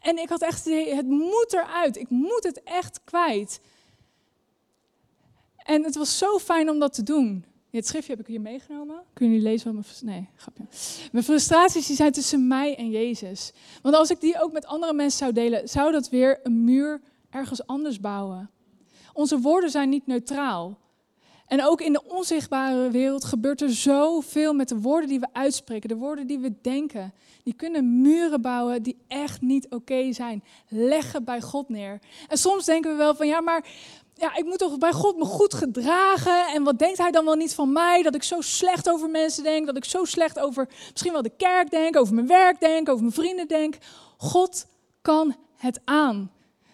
En 0.00 0.18
ik 0.18 0.28
had 0.28 0.42
echt 0.42 0.64
het 0.64 1.06
moet 1.06 1.52
eruit, 1.52 1.96
ik 1.96 2.10
moet 2.10 2.42
het 2.44 2.62
echt 2.62 3.00
kwijt. 3.04 3.60
En 5.56 5.84
het 5.84 5.96
was 5.96 6.18
zo 6.18 6.38
fijn 6.38 6.70
om 6.70 6.78
dat 6.78 6.92
te 6.94 7.02
doen. 7.02 7.44
Het 7.70 7.86
schriftje 7.86 8.12
heb 8.12 8.20
ik 8.20 8.26
hier 8.26 8.40
meegenomen. 8.40 9.02
Kunnen 9.12 9.34
jullie 9.34 9.50
lezen 9.50 9.74
wat 9.74 10.02
mijn... 10.02 10.14
Nee, 10.14 10.28
grapje. 10.36 10.64
Mijn 11.12 11.24
frustraties 11.24 11.86
die 11.86 11.96
zijn 11.96 12.12
tussen 12.12 12.46
mij 12.46 12.76
en 12.76 12.90
Jezus. 12.90 13.52
Want 13.82 13.94
als 13.94 14.10
ik 14.10 14.20
die 14.20 14.42
ook 14.42 14.52
met 14.52 14.66
andere 14.66 14.92
mensen 14.92 15.18
zou 15.18 15.32
delen, 15.32 15.68
zou 15.68 15.92
dat 15.92 16.08
weer 16.08 16.40
een 16.42 16.64
muur 16.64 17.00
ergens 17.30 17.66
anders 17.66 18.00
bouwen. 18.00 18.50
Onze 19.12 19.38
woorden 19.38 19.70
zijn 19.70 19.88
niet 19.88 20.06
neutraal. 20.06 20.78
En 21.46 21.64
ook 21.64 21.80
in 21.80 21.92
de 21.92 22.04
onzichtbare 22.04 22.90
wereld 22.90 23.24
gebeurt 23.24 23.60
er 23.60 23.70
zoveel 23.70 24.54
met 24.54 24.68
de 24.68 24.80
woorden 24.80 25.08
die 25.08 25.20
we 25.20 25.28
uitspreken, 25.32 25.88
de 25.88 25.96
woorden 25.96 26.26
die 26.26 26.38
we 26.38 26.54
denken. 26.62 27.12
Die 27.42 27.54
kunnen 27.54 28.00
muren 28.00 28.40
bouwen 28.40 28.82
die 28.82 28.96
echt 29.08 29.40
niet 29.40 29.68
oké 29.68 30.12
zijn. 30.12 30.44
Leggen 30.68 31.24
bij 31.24 31.40
God 31.40 31.68
neer. 31.68 31.98
En 32.28 32.38
soms 32.38 32.64
denken 32.64 32.90
we 32.90 32.96
wel 32.96 33.14
van 33.14 33.26
ja, 33.26 33.40
maar 33.40 33.64
ja, 34.20 34.36
ik 34.36 34.44
moet 34.44 34.58
toch 34.58 34.78
bij 34.78 34.92
God 34.92 35.16
me 35.16 35.24
goed 35.24 35.54
gedragen. 35.54 36.46
En 36.46 36.62
wat 36.62 36.78
denkt 36.78 36.98
hij 36.98 37.10
dan 37.10 37.24
wel 37.24 37.34
niet 37.34 37.54
van 37.54 37.72
mij? 37.72 38.02
Dat 38.02 38.14
ik 38.14 38.22
zo 38.22 38.40
slecht 38.40 38.90
over 38.90 39.10
mensen 39.10 39.42
denk. 39.42 39.66
Dat 39.66 39.76
ik 39.76 39.84
zo 39.84 40.04
slecht 40.04 40.38
over 40.38 40.68
misschien 40.90 41.12
wel 41.12 41.22
de 41.22 41.36
kerk 41.36 41.70
denk. 41.70 41.96
Over 41.96 42.14
mijn 42.14 42.26
werk 42.26 42.60
denk. 42.60 42.88
Over 42.88 43.02
mijn 43.02 43.14
vrienden 43.14 43.48
denk. 43.48 43.76
God 44.16 44.66
kan 45.02 45.36
het 45.56 45.80
aan. 45.84 46.32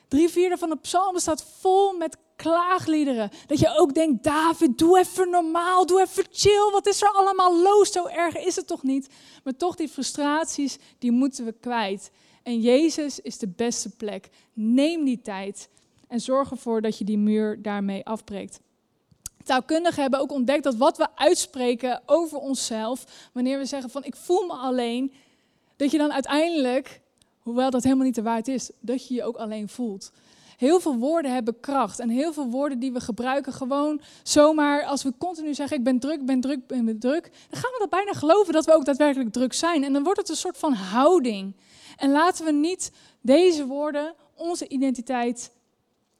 Drie 0.08 0.28
vierde 0.28 0.58
van 0.58 0.68
de 0.68 0.76
psalmen 0.76 1.20
staat 1.20 1.44
vol 1.60 1.92
met 1.92 2.16
klaagliederen. 2.36 3.30
Dat 3.46 3.58
je 3.58 3.78
ook 3.78 3.94
denkt, 3.94 4.24
David, 4.24 4.78
doe 4.78 4.98
even 4.98 5.30
normaal. 5.30 5.86
Doe 5.86 6.00
even 6.00 6.24
chill. 6.30 6.70
Wat 6.72 6.86
is 6.86 7.02
er 7.02 7.12
allemaal 7.12 7.62
los? 7.62 7.92
Zo 7.92 8.06
erg 8.06 8.36
is 8.36 8.56
het 8.56 8.66
toch 8.66 8.82
niet? 8.82 9.08
Maar 9.44 9.56
toch 9.56 9.76
die 9.76 9.88
frustraties, 9.88 10.78
die 10.98 11.10
moeten 11.10 11.44
we 11.44 11.52
kwijt. 11.60 12.10
En 12.42 12.60
Jezus 12.60 13.20
is 13.20 13.38
de 13.38 13.48
beste 13.48 13.88
plek. 13.96 14.28
Neem 14.52 15.04
die 15.04 15.20
tijd. 15.20 15.68
En 16.08 16.20
zorg 16.20 16.50
ervoor 16.50 16.80
dat 16.80 16.98
je 16.98 17.04
die 17.04 17.18
muur 17.18 17.62
daarmee 17.62 18.04
afbreekt. 18.04 18.60
Taalkundigen 19.44 20.02
hebben 20.02 20.20
ook 20.20 20.32
ontdekt 20.32 20.64
dat 20.64 20.74
wat 20.74 20.96
we 20.96 21.08
uitspreken 21.14 22.02
over 22.06 22.38
onszelf, 22.38 23.28
wanneer 23.32 23.58
we 23.58 23.64
zeggen 23.64 23.90
van 23.90 24.04
ik 24.04 24.16
voel 24.16 24.46
me 24.46 24.52
alleen, 24.52 25.12
dat 25.76 25.90
je 25.90 25.98
dan 25.98 26.12
uiteindelijk, 26.12 27.00
hoewel 27.38 27.70
dat 27.70 27.82
helemaal 27.82 28.04
niet 28.04 28.14
de 28.14 28.22
waarheid 28.22 28.48
is, 28.48 28.70
dat 28.80 29.08
je 29.08 29.14
je 29.14 29.24
ook 29.24 29.36
alleen 29.36 29.68
voelt. 29.68 30.12
Heel 30.56 30.80
veel 30.80 30.96
woorden 30.96 31.32
hebben 31.32 31.60
kracht 31.60 31.98
en 31.98 32.08
heel 32.08 32.32
veel 32.32 32.50
woorden 32.50 32.78
die 32.78 32.92
we 32.92 33.00
gebruiken 33.00 33.52
gewoon 33.52 34.00
zomaar 34.22 34.84
als 34.84 35.02
we 35.02 35.12
continu 35.18 35.54
zeggen 35.54 35.76
ik 35.76 35.84
ben 35.84 35.98
druk, 35.98 36.26
ben 36.26 36.40
druk, 36.40 36.66
ben 36.66 36.98
druk, 36.98 37.30
dan 37.50 37.60
gaan 37.60 37.70
we 37.70 37.76
dat 37.78 37.90
bijna 37.90 38.12
geloven 38.12 38.52
dat 38.52 38.64
we 38.64 38.74
ook 38.74 38.84
daadwerkelijk 38.84 39.32
druk 39.32 39.52
zijn 39.52 39.84
en 39.84 39.92
dan 39.92 40.02
wordt 40.02 40.18
het 40.18 40.28
een 40.28 40.36
soort 40.36 40.58
van 40.58 40.72
houding. 40.72 41.56
En 41.96 42.10
laten 42.10 42.44
we 42.44 42.52
niet 42.52 42.92
deze 43.20 43.66
woorden 43.66 44.14
onze 44.34 44.68
identiteit 44.68 45.50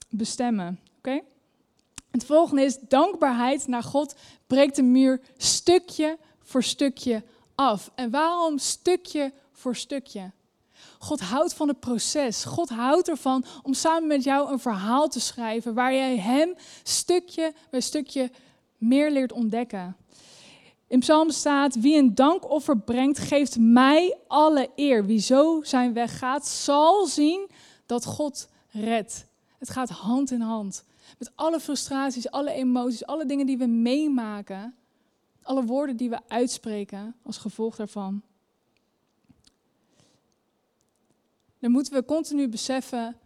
bestemmen. 0.09 0.81
Oké? 0.99 1.21
Het 2.11 2.25
volgende 2.25 2.63
is 2.63 2.79
dankbaarheid 2.81 3.67
naar 3.67 3.83
God 3.83 4.15
breekt 4.47 4.77
de 4.77 4.83
muur 4.83 5.21
stukje 5.37 6.19
voor 6.41 6.63
stukje 6.63 7.23
af. 7.55 7.91
En 7.95 8.11
waarom 8.11 8.59
stukje 8.59 9.33
voor 9.53 9.77
stukje? 9.77 10.31
God 10.99 11.21
houdt 11.21 11.55
van 11.55 11.69
het 11.69 11.81
proces. 11.81 12.45
God 12.45 12.69
houdt 12.69 13.09
ervan 13.09 13.45
om 13.63 13.75
samen 13.75 14.09
met 14.09 14.25
jou 14.25 14.53
een 14.53 14.59
verhaal 14.59 15.09
te 15.09 15.21
schrijven 15.21 15.75
waar 15.75 15.95
jij 15.95 16.19
Hem 16.19 16.55
stukje 16.83 17.53
bij 17.71 17.81
stukje 17.81 18.31
meer 18.77 19.11
leert 19.11 19.33
ontdekken. 19.33 19.97
In 20.87 21.01
Psalm 21.01 21.31
staat: 21.31 21.81
Wie 21.81 21.97
een 21.97 22.15
dankoffer 22.15 22.79
brengt, 22.79 23.19
geeft 23.19 23.59
mij 23.59 24.17
alle 24.27 24.71
eer. 24.77 25.07
Wie 25.07 25.21
zo 25.21 25.63
zijn 25.63 25.93
weg 25.93 26.19
gaat, 26.19 26.47
zal 26.47 27.07
zien 27.07 27.51
dat 27.87 28.05
God 28.05 28.49
redt. 28.71 29.27
Het 29.59 29.71
gaat 29.71 29.89
hand 29.89 30.31
in 30.31 30.41
hand. 30.41 30.85
Met 31.19 31.33
alle 31.35 31.61
frustraties, 31.61 32.31
alle 32.31 32.53
emoties, 32.53 33.07
alle 33.07 33.27
dingen 33.27 33.47
die 33.47 33.59
we 33.59 33.67
meemaken. 33.67 34.75
Alle 35.43 35.65
woorden 35.65 35.97
die 35.97 36.11
we 36.11 36.21
uitspreken 36.29 37.15
als 37.23 37.39
gevolg 37.39 37.77
daarvan. 37.77 38.23
Dan 41.59 41.71
moeten 41.71 41.93
we 41.93 42.05
continu 42.05 42.49
beseffen 42.49 43.17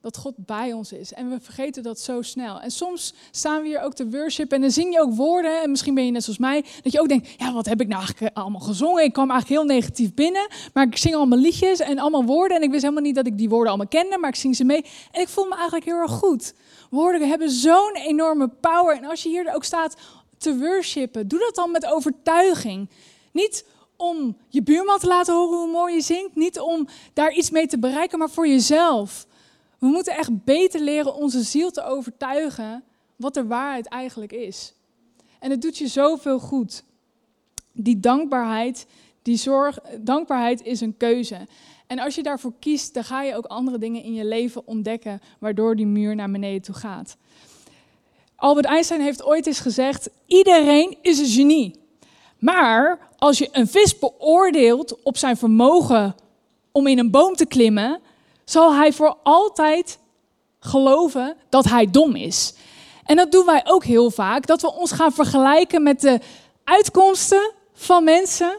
dat 0.00 0.16
God 0.16 0.34
bij 0.36 0.72
ons 0.72 0.92
is. 0.92 1.12
En 1.12 1.30
we 1.30 1.40
vergeten 1.40 1.82
dat 1.82 2.00
zo 2.00 2.22
snel. 2.22 2.60
En 2.60 2.70
soms 2.70 3.14
staan 3.30 3.62
we 3.62 3.68
hier 3.68 3.80
ook 3.80 3.94
te 3.94 4.10
worship 4.10 4.52
en 4.52 4.60
dan 4.60 4.70
zing 4.70 4.92
je 4.94 5.00
ook 5.00 5.14
woorden. 5.14 5.62
En 5.62 5.70
misschien 5.70 5.94
ben 5.94 6.04
je 6.04 6.10
net 6.10 6.22
zoals 6.22 6.38
mij, 6.38 6.64
dat 6.82 6.92
je 6.92 7.00
ook 7.00 7.08
denkt, 7.08 7.28
ja, 7.38 7.52
wat 7.52 7.66
heb 7.66 7.80
ik 7.80 7.88
nou 7.88 8.00
eigenlijk 8.00 8.36
allemaal 8.36 8.60
gezongen? 8.60 9.04
Ik 9.04 9.12
kwam 9.12 9.30
eigenlijk 9.30 9.60
heel 9.60 9.76
negatief 9.76 10.14
binnen, 10.14 10.48
maar 10.72 10.86
ik 10.86 10.96
zing 10.96 11.14
allemaal 11.14 11.38
liedjes 11.38 11.78
en 11.78 11.98
allemaal 11.98 12.24
woorden. 12.24 12.56
En 12.56 12.62
ik 12.62 12.70
wist 12.70 12.82
helemaal 12.82 13.04
niet 13.04 13.14
dat 13.14 13.26
ik 13.26 13.38
die 13.38 13.48
woorden 13.48 13.68
allemaal 13.68 13.88
kende, 13.88 14.18
maar 14.18 14.30
ik 14.30 14.36
zing 14.36 14.56
ze 14.56 14.64
mee. 14.64 14.84
En 15.12 15.20
ik 15.20 15.28
voel 15.28 15.44
me 15.44 15.54
eigenlijk 15.54 15.84
heel 15.84 15.98
erg 15.98 16.10
goed. 16.10 16.54
Woorden 16.90 17.28
hebben 17.28 17.50
zo'n 17.50 17.94
enorme 17.94 18.48
power. 18.48 18.96
En 18.96 19.04
als 19.04 19.22
je 19.22 19.28
hier 19.28 19.54
ook 19.54 19.64
staat 19.64 19.96
te 20.38 20.58
worshipen, 20.58 21.28
doe 21.28 21.38
dat 21.38 21.54
dan 21.54 21.70
met 21.70 21.86
overtuiging. 21.86 22.90
Niet 23.32 23.64
om 23.96 24.36
je 24.48 24.62
buurman 24.62 24.98
te 24.98 25.06
laten 25.06 25.34
horen 25.34 25.58
hoe 25.58 25.70
mooi 25.70 25.94
je 25.94 26.00
zingt, 26.00 26.34
niet 26.34 26.60
om 26.60 26.88
daar 27.12 27.32
iets 27.32 27.50
mee 27.50 27.66
te 27.66 27.78
bereiken, 27.78 28.18
maar 28.18 28.30
voor 28.30 28.48
jezelf. 28.48 29.26
We 29.78 29.86
moeten 29.86 30.16
echt 30.16 30.44
beter 30.44 30.80
leren 30.80 31.14
onze 31.14 31.42
ziel 31.42 31.70
te 31.70 31.84
overtuigen 31.84 32.84
wat 33.16 33.34
de 33.34 33.46
waarheid 33.46 33.88
eigenlijk 33.88 34.32
is. 34.32 34.74
En 35.38 35.50
het 35.50 35.62
doet 35.62 35.78
je 35.78 35.86
zoveel 35.86 36.38
goed. 36.38 36.84
Die 37.72 38.00
dankbaarheid, 38.00 38.86
die 39.22 39.36
zorg, 39.36 39.78
dankbaarheid 40.00 40.62
is 40.62 40.80
een 40.80 40.96
keuze. 40.96 41.46
En 41.86 41.98
als 41.98 42.14
je 42.14 42.22
daarvoor 42.22 42.52
kiest, 42.58 42.94
dan 42.94 43.04
ga 43.04 43.22
je 43.22 43.36
ook 43.36 43.44
andere 43.44 43.78
dingen 43.78 44.02
in 44.02 44.14
je 44.14 44.24
leven 44.24 44.66
ontdekken, 44.66 45.20
waardoor 45.38 45.76
die 45.76 45.86
muur 45.86 46.14
naar 46.14 46.30
beneden 46.30 46.62
toe 46.62 46.74
gaat. 46.74 47.16
Albert 48.36 48.66
Einstein 48.66 49.00
heeft 49.00 49.24
ooit 49.24 49.46
eens 49.46 49.60
gezegd: 49.60 50.10
iedereen 50.26 50.96
is 51.02 51.18
een 51.18 51.26
genie. 51.26 51.74
Maar 52.38 53.08
als 53.18 53.38
je 53.38 53.48
een 53.52 53.66
vis 53.66 53.98
beoordeelt 53.98 55.02
op 55.02 55.16
zijn 55.16 55.36
vermogen 55.36 56.14
om 56.72 56.86
in 56.86 56.98
een 56.98 57.10
boom 57.10 57.34
te 57.34 57.46
klimmen, 57.46 58.00
zal 58.50 58.74
hij 58.74 58.92
voor 58.92 59.16
altijd 59.22 59.98
geloven 60.60 61.36
dat 61.48 61.64
hij 61.64 61.90
dom 61.90 62.14
is. 62.14 62.54
En 63.04 63.16
dat 63.16 63.32
doen 63.32 63.46
wij 63.46 63.62
ook 63.64 63.84
heel 63.84 64.10
vaak, 64.10 64.46
dat 64.46 64.60
we 64.60 64.72
ons 64.72 64.92
gaan 64.92 65.12
vergelijken 65.12 65.82
met 65.82 66.00
de 66.00 66.20
uitkomsten 66.64 67.52
van 67.72 68.04
mensen, 68.04 68.58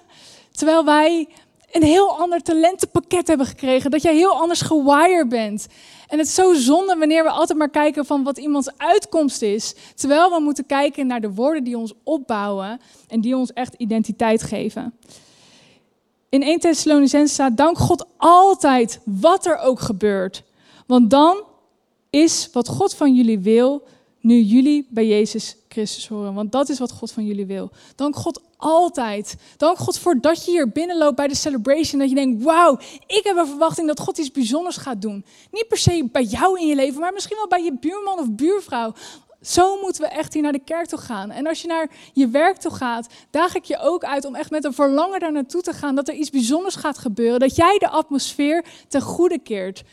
terwijl 0.51 0.85
wij 0.85 1.27
een 1.71 1.83
heel 1.83 2.19
ander 2.19 2.41
talentenpakket 2.41 3.27
hebben 3.27 3.45
gekregen, 3.45 3.91
dat 3.91 4.01
jij 4.01 4.15
heel 4.15 4.33
anders 4.33 4.61
gewired 4.61 5.29
bent. 5.29 5.67
En 6.07 6.17
het 6.17 6.27
is 6.27 6.33
zo 6.33 6.53
zonde 6.53 6.95
wanneer 6.97 7.23
we 7.23 7.29
altijd 7.29 7.57
maar 7.57 7.69
kijken 7.69 8.05
van 8.05 8.23
wat 8.23 8.37
iemands 8.37 8.77
uitkomst 8.77 9.41
is, 9.41 9.75
terwijl 9.95 10.29
we 10.29 10.39
moeten 10.39 10.65
kijken 10.65 11.07
naar 11.07 11.21
de 11.21 11.33
woorden 11.33 11.63
die 11.63 11.77
ons 11.77 11.93
opbouwen 12.03 12.79
en 13.07 13.21
die 13.21 13.35
ons 13.35 13.53
echt 13.53 13.73
identiteit 13.73 14.43
geven. 14.43 14.93
In 16.29 16.43
1 16.43 16.59
Thessalonicense 16.59 17.33
staat, 17.33 17.57
dank 17.57 17.77
God 17.77 18.05
altijd 18.17 18.99
wat 19.03 19.45
er 19.45 19.57
ook 19.57 19.79
gebeurt. 19.79 20.43
Want 20.85 21.09
dan 21.09 21.43
is 22.09 22.49
wat 22.53 22.67
God 22.67 22.93
van 22.93 23.15
jullie 23.15 23.39
wil, 23.39 23.83
nu 24.19 24.41
jullie 24.41 24.87
bij 24.89 25.07
Jezus 25.07 25.55
Christus 25.69 26.07
horen. 26.07 26.33
Want 26.33 26.51
dat 26.51 26.69
is 26.69 26.79
wat 26.79 26.91
God 26.91 27.11
van 27.11 27.25
jullie 27.25 27.45
wil. 27.45 27.71
Dank 27.95 28.15
God 28.15 28.41
altijd. 28.57 29.35
Dank 29.57 29.77
God 29.77 29.99
voor 29.99 30.19
dat 30.21 30.45
je 30.45 30.51
hier 30.51 30.69
binnenloopt 30.69 31.15
bij 31.15 31.27
de 31.27 31.35
celebration. 31.35 31.99
Dat 31.99 32.09
je 32.09 32.15
denkt, 32.15 32.43
wauw, 32.43 32.79
ik 33.07 33.21
heb 33.23 33.37
een 33.37 33.47
verwachting 33.47 33.87
dat 33.87 33.99
God 33.99 34.17
iets 34.17 34.31
bijzonders 34.31 34.77
gaat 34.77 35.01
doen. 35.01 35.25
Niet 35.51 35.67
per 35.67 35.77
se 35.77 36.09
bij 36.11 36.23
jou 36.23 36.59
in 36.59 36.67
je 36.67 36.75
leven, 36.75 36.99
maar 36.99 37.13
misschien 37.13 37.37
wel 37.37 37.47
bij 37.47 37.63
je 37.63 37.77
buurman 37.79 38.19
of 38.19 38.31
buurvrouw. 38.31 38.93
Zo 39.41 39.81
moeten 39.81 40.01
we 40.01 40.07
echt 40.07 40.33
hier 40.33 40.41
naar 40.41 40.51
de 40.51 40.63
kerk 40.63 40.85
toe 40.85 40.99
gaan. 40.99 41.31
En 41.31 41.47
als 41.47 41.61
je 41.61 41.67
naar 41.67 41.89
je 42.13 42.27
werk 42.27 42.57
toe 42.57 42.71
gaat, 42.71 43.07
daag 43.31 43.55
ik 43.55 43.63
je 43.63 43.79
ook 43.79 44.03
uit 44.03 44.25
om 44.25 44.35
echt 44.35 44.51
met 44.51 44.63
een 44.63 44.73
verlangen 44.73 45.19
daar 45.19 45.31
naartoe 45.31 45.61
te 45.61 45.73
gaan. 45.73 45.95
Dat 45.95 46.07
er 46.07 46.13
iets 46.13 46.29
bijzonders 46.29 46.75
gaat 46.75 46.97
gebeuren. 46.97 47.39
Dat 47.39 47.55
jij 47.55 47.77
de 47.77 47.89
atmosfeer 47.89 48.65
ten 48.87 49.01
goede 49.01 49.39
keert. 49.39 49.83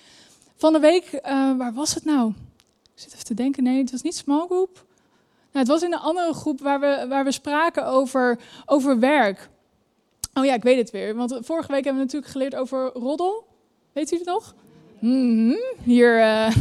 Van 0.56 0.72
de 0.72 0.78
week, 0.78 1.12
uh, 1.12 1.20
waar 1.56 1.72
was 1.72 1.94
het 1.94 2.04
nou? 2.04 2.32
Ik 2.94 3.00
zit 3.00 3.12
even 3.12 3.24
te 3.24 3.34
denken, 3.34 3.62
nee, 3.62 3.78
het 3.78 3.90
was 3.90 4.02
niet 4.02 4.16
small 4.16 4.46
group. 4.46 4.74
Nou, 5.52 5.66
het 5.66 5.68
was 5.68 5.82
in 5.82 5.92
een 5.92 5.98
andere 5.98 6.32
groep 6.32 6.60
waar 6.60 6.80
we, 6.80 7.06
waar 7.08 7.24
we 7.24 7.32
spraken 7.32 7.86
over, 7.86 8.38
over 8.66 8.98
werk. 8.98 9.48
Oh 10.34 10.44
ja, 10.44 10.54
ik 10.54 10.62
weet 10.62 10.78
het 10.78 10.90
weer. 10.90 11.14
Want 11.14 11.38
vorige 11.40 11.72
week 11.72 11.84
hebben 11.84 12.02
we 12.02 12.12
natuurlijk 12.12 12.32
geleerd 12.32 12.54
over 12.54 12.90
roddel. 12.92 13.46
Weet 13.92 14.12
u 14.12 14.16
het 14.16 14.26
nog? 14.26 14.54
Mm 15.04 15.56
Hier, 15.82 16.18
uh, 16.18 16.56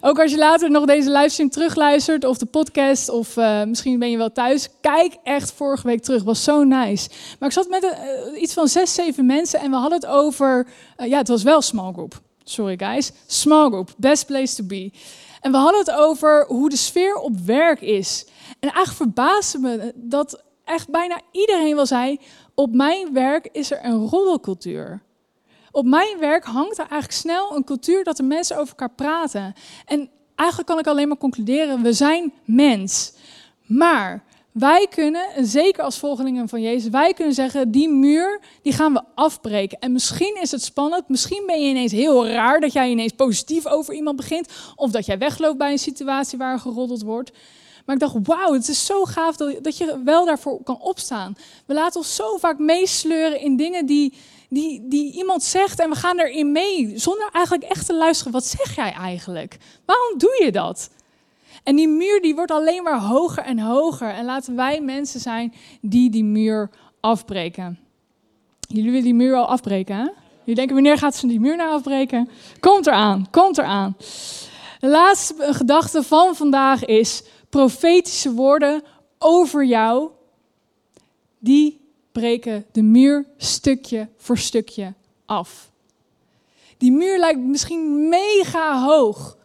ook 0.00 0.20
als 0.20 0.30
je 0.30 0.38
later 0.38 0.70
nog 0.70 0.84
deze 0.84 1.10
livestream 1.10 1.50
terugluistert 1.50 2.24
of 2.24 2.38
de 2.38 2.46
podcast 2.46 3.08
of 3.08 3.36
uh, 3.36 3.64
misschien 3.64 3.98
ben 3.98 4.10
je 4.10 4.16
wel 4.16 4.32
thuis. 4.32 4.68
Kijk 4.80 5.16
echt 5.22 5.52
vorige 5.52 5.86
week 5.86 6.02
terug, 6.02 6.22
was 6.22 6.44
zo 6.44 6.64
nice. 6.64 7.08
Maar 7.38 7.48
ik 7.48 7.54
zat 7.54 7.68
met 7.68 7.84
uh, 7.84 8.42
iets 8.42 8.52
van 8.54 8.68
zes, 8.68 8.94
zeven 8.94 9.26
mensen 9.26 9.60
en 9.60 9.70
we 9.70 9.76
hadden 9.76 10.00
het 10.00 10.08
over, 10.08 10.66
ja 10.96 11.18
het 11.18 11.28
was 11.28 11.42
wel 11.42 11.62
small 11.62 11.92
group. 11.92 12.20
Sorry 12.44 12.78
guys, 12.78 13.12
small 13.26 13.68
group, 13.68 13.94
best 13.96 14.26
place 14.26 14.54
to 14.54 14.64
be. 14.64 14.92
En 15.40 15.50
we 15.50 15.58
hadden 15.58 15.80
het 15.80 15.92
over 15.92 16.44
hoe 16.48 16.70
de 16.70 16.76
sfeer 16.76 17.14
op 17.14 17.38
werk 17.44 17.80
is. 17.80 18.26
En 18.60 18.72
eigenlijk 18.72 18.96
verbaasde 18.96 19.58
me 19.58 19.92
dat 19.94 20.42
echt 20.64 20.90
bijna 20.90 21.20
iedereen 21.32 21.74
wel 21.74 21.86
zei, 21.86 22.18
op 22.54 22.74
mijn 22.74 23.12
werk 23.12 23.48
is 23.52 23.70
er 23.70 23.84
een 23.84 24.06
roddelcultuur. 24.06 25.04
Op 25.76 25.86
mijn 25.86 26.18
werk 26.18 26.44
hangt 26.44 26.78
er 26.78 26.86
eigenlijk 26.88 27.12
snel 27.12 27.56
een 27.56 27.64
cultuur 27.64 28.04
dat 28.04 28.16
de 28.16 28.22
mensen 28.22 28.56
over 28.56 28.68
elkaar 28.68 28.94
praten. 28.94 29.54
En 29.86 30.08
eigenlijk 30.34 30.68
kan 30.68 30.78
ik 30.78 30.86
alleen 30.86 31.08
maar 31.08 31.16
concluderen, 31.16 31.82
we 31.82 31.92
zijn 31.92 32.32
mens. 32.44 33.12
Maar 33.66 34.24
wij 34.52 34.86
kunnen, 34.90 35.30
en 35.34 35.46
zeker 35.46 35.82
als 35.82 35.98
volgelingen 35.98 36.48
van 36.48 36.60
Jezus, 36.60 36.90
wij 36.90 37.12
kunnen 37.12 37.34
zeggen, 37.34 37.70
die 37.70 37.88
muur, 37.88 38.40
die 38.62 38.72
gaan 38.72 38.92
we 38.92 39.02
afbreken. 39.14 39.78
En 39.78 39.92
misschien 39.92 40.38
is 40.40 40.50
het 40.50 40.62
spannend, 40.62 41.08
misschien 41.08 41.42
ben 41.46 41.62
je 41.62 41.68
ineens 41.68 41.92
heel 41.92 42.26
raar 42.26 42.60
dat 42.60 42.72
jij 42.72 42.90
ineens 42.90 43.12
positief 43.12 43.66
over 43.66 43.94
iemand 43.94 44.16
begint, 44.16 44.48
of 44.76 44.90
dat 44.90 45.06
jij 45.06 45.18
wegloopt 45.18 45.58
bij 45.58 45.72
een 45.72 45.78
situatie 45.78 46.38
waar 46.38 46.58
geroddeld 46.58 47.02
wordt. 47.02 47.32
Maar 47.86 47.94
ik 47.94 48.00
dacht, 48.00 48.16
wauw, 48.22 48.52
het 48.52 48.68
is 48.68 48.86
zo 48.86 49.04
gaaf 49.04 49.36
dat, 49.36 49.64
dat 49.64 49.76
je 49.76 50.00
wel 50.04 50.24
daarvoor 50.24 50.62
kan 50.62 50.80
opstaan. 50.80 51.36
We 51.66 51.74
laten 51.74 52.00
ons 52.00 52.14
zo 52.14 52.36
vaak 52.36 52.58
meesleuren 52.58 53.40
in 53.40 53.56
dingen 53.56 53.86
die, 53.86 54.12
die, 54.48 54.88
die 54.88 55.12
iemand 55.12 55.42
zegt 55.42 55.80
en 55.80 55.90
we 55.90 55.96
gaan 55.96 56.18
erin 56.18 56.52
mee, 56.52 56.98
zonder 56.98 57.28
eigenlijk 57.32 57.70
echt 57.70 57.86
te 57.86 57.94
luisteren. 57.94 58.32
Wat 58.32 58.44
zeg 58.44 58.76
jij 58.76 58.92
eigenlijk? 58.92 59.58
Waarom 59.84 60.18
doe 60.18 60.40
je 60.44 60.52
dat? 60.52 60.90
En 61.62 61.76
die 61.76 61.88
muur 61.88 62.20
die 62.22 62.34
wordt 62.34 62.50
alleen 62.50 62.82
maar 62.82 63.00
hoger 63.00 63.42
en 63.42 63.58
hoger. 63.58 64.08
En 64.08 64.24
laten 64.24 64.56
wij 64.56 64.80
mensen 64.80 65.20
zijn 65.20 65.54
die 65.80 66.10
die 66.10 66.24
muur 66.24 66.70
afbreken. 67.00 67.78
Jullie 68.60 68.90
willen 68.90 69.04
die 69.04 69.14
muur 69.14 69.36
al 69.36 69.46
afbreken, 69.46 69.96
hè? 69.96 70.08
Jullie 70.38 70.54
denken, 70.54 70.74
wanneer 70.74 70.98
gaat 70.98 71.16
ze 71.16 71.26
die 71.26 71.40
muur 71.40 71.56
nou 71.56 71.70
afbreken? 71.70 72.28
Komt 72.60 72.86
eraan, 72.86 73.26
komt 73.30 73.58
eraan. 73.58 73.96
De 74.80 74.88
laatste 74.88 75.34
gedachte 75.38 76.02
van 76.02 76.34
vandaag 76.34 76.84
is 76.84 77.22
profetische 77.50 78.32
woorden 78.32 78.82
over 79.18 79.64
jou. 79.64 80.10
Die 81.38 81.85
breken 82.20 82.66
de 82.72 82.82
muur 82.82 83.24
stukje 83.36 84.08
voor 84.16 84.38
stukje 84.38 84.92
af. 85.24 85.70
Die 86.78 86.92
muur 86.92 87.18
lijkt 87.18 87.40
misschien 87.40 88.08
mega 88.08 88.84
hoog, 88.84 89.36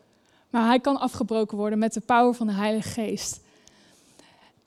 maar 0.50 0.66
hij 0.66 0.80
kan 0.80 1.00
afgebroken 1.00 1.58
worden 1.58 1.80
met 1.80 1.94
de 1.94 2.00
power 2.00 2.34
van 2.34 2.48
de 2.48 2.54
Heilige 2.54 2.90
Geest. 2.90 3.40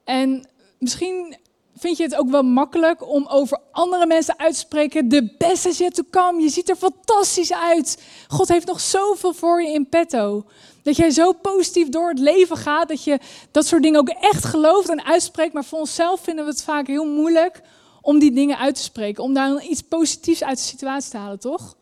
En 0.04 0.48
misschien 0.78 1.36
vind 1.76 1.96
je 1.96 2.02
het 2.02 2.16
ook 2.16 2.30
wel 2.30 2.42
makkelijk 2.42 3.08
om 3.08 3.26
over 3.26 3.58
andere 3.70 4.06
mensen 4.06 4.38
uit 4.38 4.52
te 4.52 4.58
spreken. 4.58 5.08
De 5.08 5.34
best 5.38 5.66
is 5.66 5.78
yet 5.78 5.94
to 5.94 6.02
come. 6.10 6.42
Je 6.42 6.48
ziet 6.48 6.68
er 6.68 6.76
fantastisch 6.76 7.52
uit. 7.52 8.02
God 8.28 8.48
heeft 8.48 8.66
nog 8.66 8.80
zoveel 8.80 9.32
voor 9.32 9.62
je 9.62 9.72
in 9.72 9.88
petto. 9.88 10.44
Dat 10.82 10.96
jij 10.96 11.10
zo 11.10 11.32
positief 11.32 11.88
door 11.88 12.08
het 12.08 12.18
leven 12.18 12.56
gaat, 12.56 12.88
dat 12.88 13.04
je 13.04 13.18
dat 13.50 13.66
soort 13.66 13.82
dingen 13.82 14.00
ook 14.00 14.08
echt 14.08 14.44
gelooft 14.44 14.88
en 14.88 15.04
uitspreekt. 15.04 15.52
Maar 15.52 15.64
voor 15.64 15.78
onszelf 15.78 16.20
vinden 16.20 16.44
we 16.44 16.50
het 16.50 16.62
vaak 16.62 16.86
heel 16.86 17.06
moeilijk 17.06 17.62
om 18.04 18.18
die 18.18 18.32
dingen 18.32 18.58
uit 18.58 18.74
te 18.74 18.82
spreken. 18.82 19.22
Om 19.22 19.34
daar 19.34 19.64
iets 19.64 19.82
positiefs 19.82 20.44
uit 20.44 20.56
de 20.56 20.62
situatie 20.62 21.10
te 21.10 21.16
halen, 21.16 21.40
toch? 21.40 21.76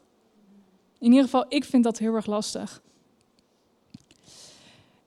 In 0.99 1.09
ieder 1.09 1.25
geval, 1.25 1.45
ik 1.49 1.65
vind 1.65 1.85
dat 1.85 1.99
heel 1.99 2.15
erg 2.15 2.27
lastig. 2.27 2.83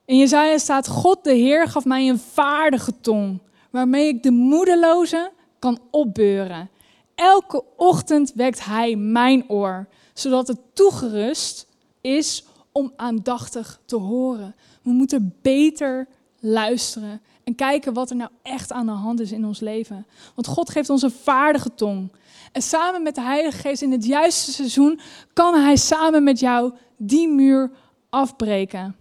In 0.05 0.17
Jezaja 0.17 0.57
staat, 0.57 0.87
God 0.87 1.23
de 1.23 1.33
Heer 1.33 1.67
gaf 1.67 1.85
mij 1.85 2.09
een 2.09 2.19
vaardige 2.19 2.93
tong, 3.01 3.39
waarmee 3.69 4.07
ik 4.07 4.23
de 4.23 4.31
moedeloze 4.31 5.31
kan 5.59 5.79
opbeuren. 5.91 6.69
Elke 7.15 7.63
ochtend 7.77 8.33
wekt 8.33 8.65
Hij 8.65 8.95
mijn 8.95 9.49
oor, 9.49 9.87
zodat 10.13 10.47
het 10.47 10.59
toegerust 10.73 11.67
is 12.01 12.45
om 12.71 12.93
aandachtig 12.95 13.79
te 13.85 13.95
horen. 13.95 14.55
We 14.81 14.91
moeten 14.91 15.35
beter 15.41 16.07
luisteren 16.39 17.21
en 17.45 17.55
kijken 17.55 17.93
wat 17.93 18.09
er 18.09 18.15
nou 18.15 18.29
echt 18.43 18.71
aan 18.71 18.85
de 18.85 18.91
hand 18.91 19.19
is 19.19 19.31
in 19.31 19.45
ons 19.45 19.59
leven. 19.59 20.05
Want 20.35 20.47
God 20.47 20.69
geeft 20.69 20.89
ons 20.89 21.01
een 21.01 21.11
vaardige 21.11 21.73
tong. 21.75 22.11
En 22.51 22.61
samen 22.61 23.03
met 23.03 23.15
de 23.15 23.21
Heilige 23.21 23.57
Geest 23.57 23.81
in 23.81 23.91
het 23.91 24.05
juiste 24.05 24.51
seizoen 24.51 24.99
kan 25.33 25.53
Hij 25.53 25.75
samen 25.75 26.23
met 26.23 26.39
jou 26.39 26.73
die 26.97 27.27
muur 27.27 27.71
afbreken. 28.09 28.95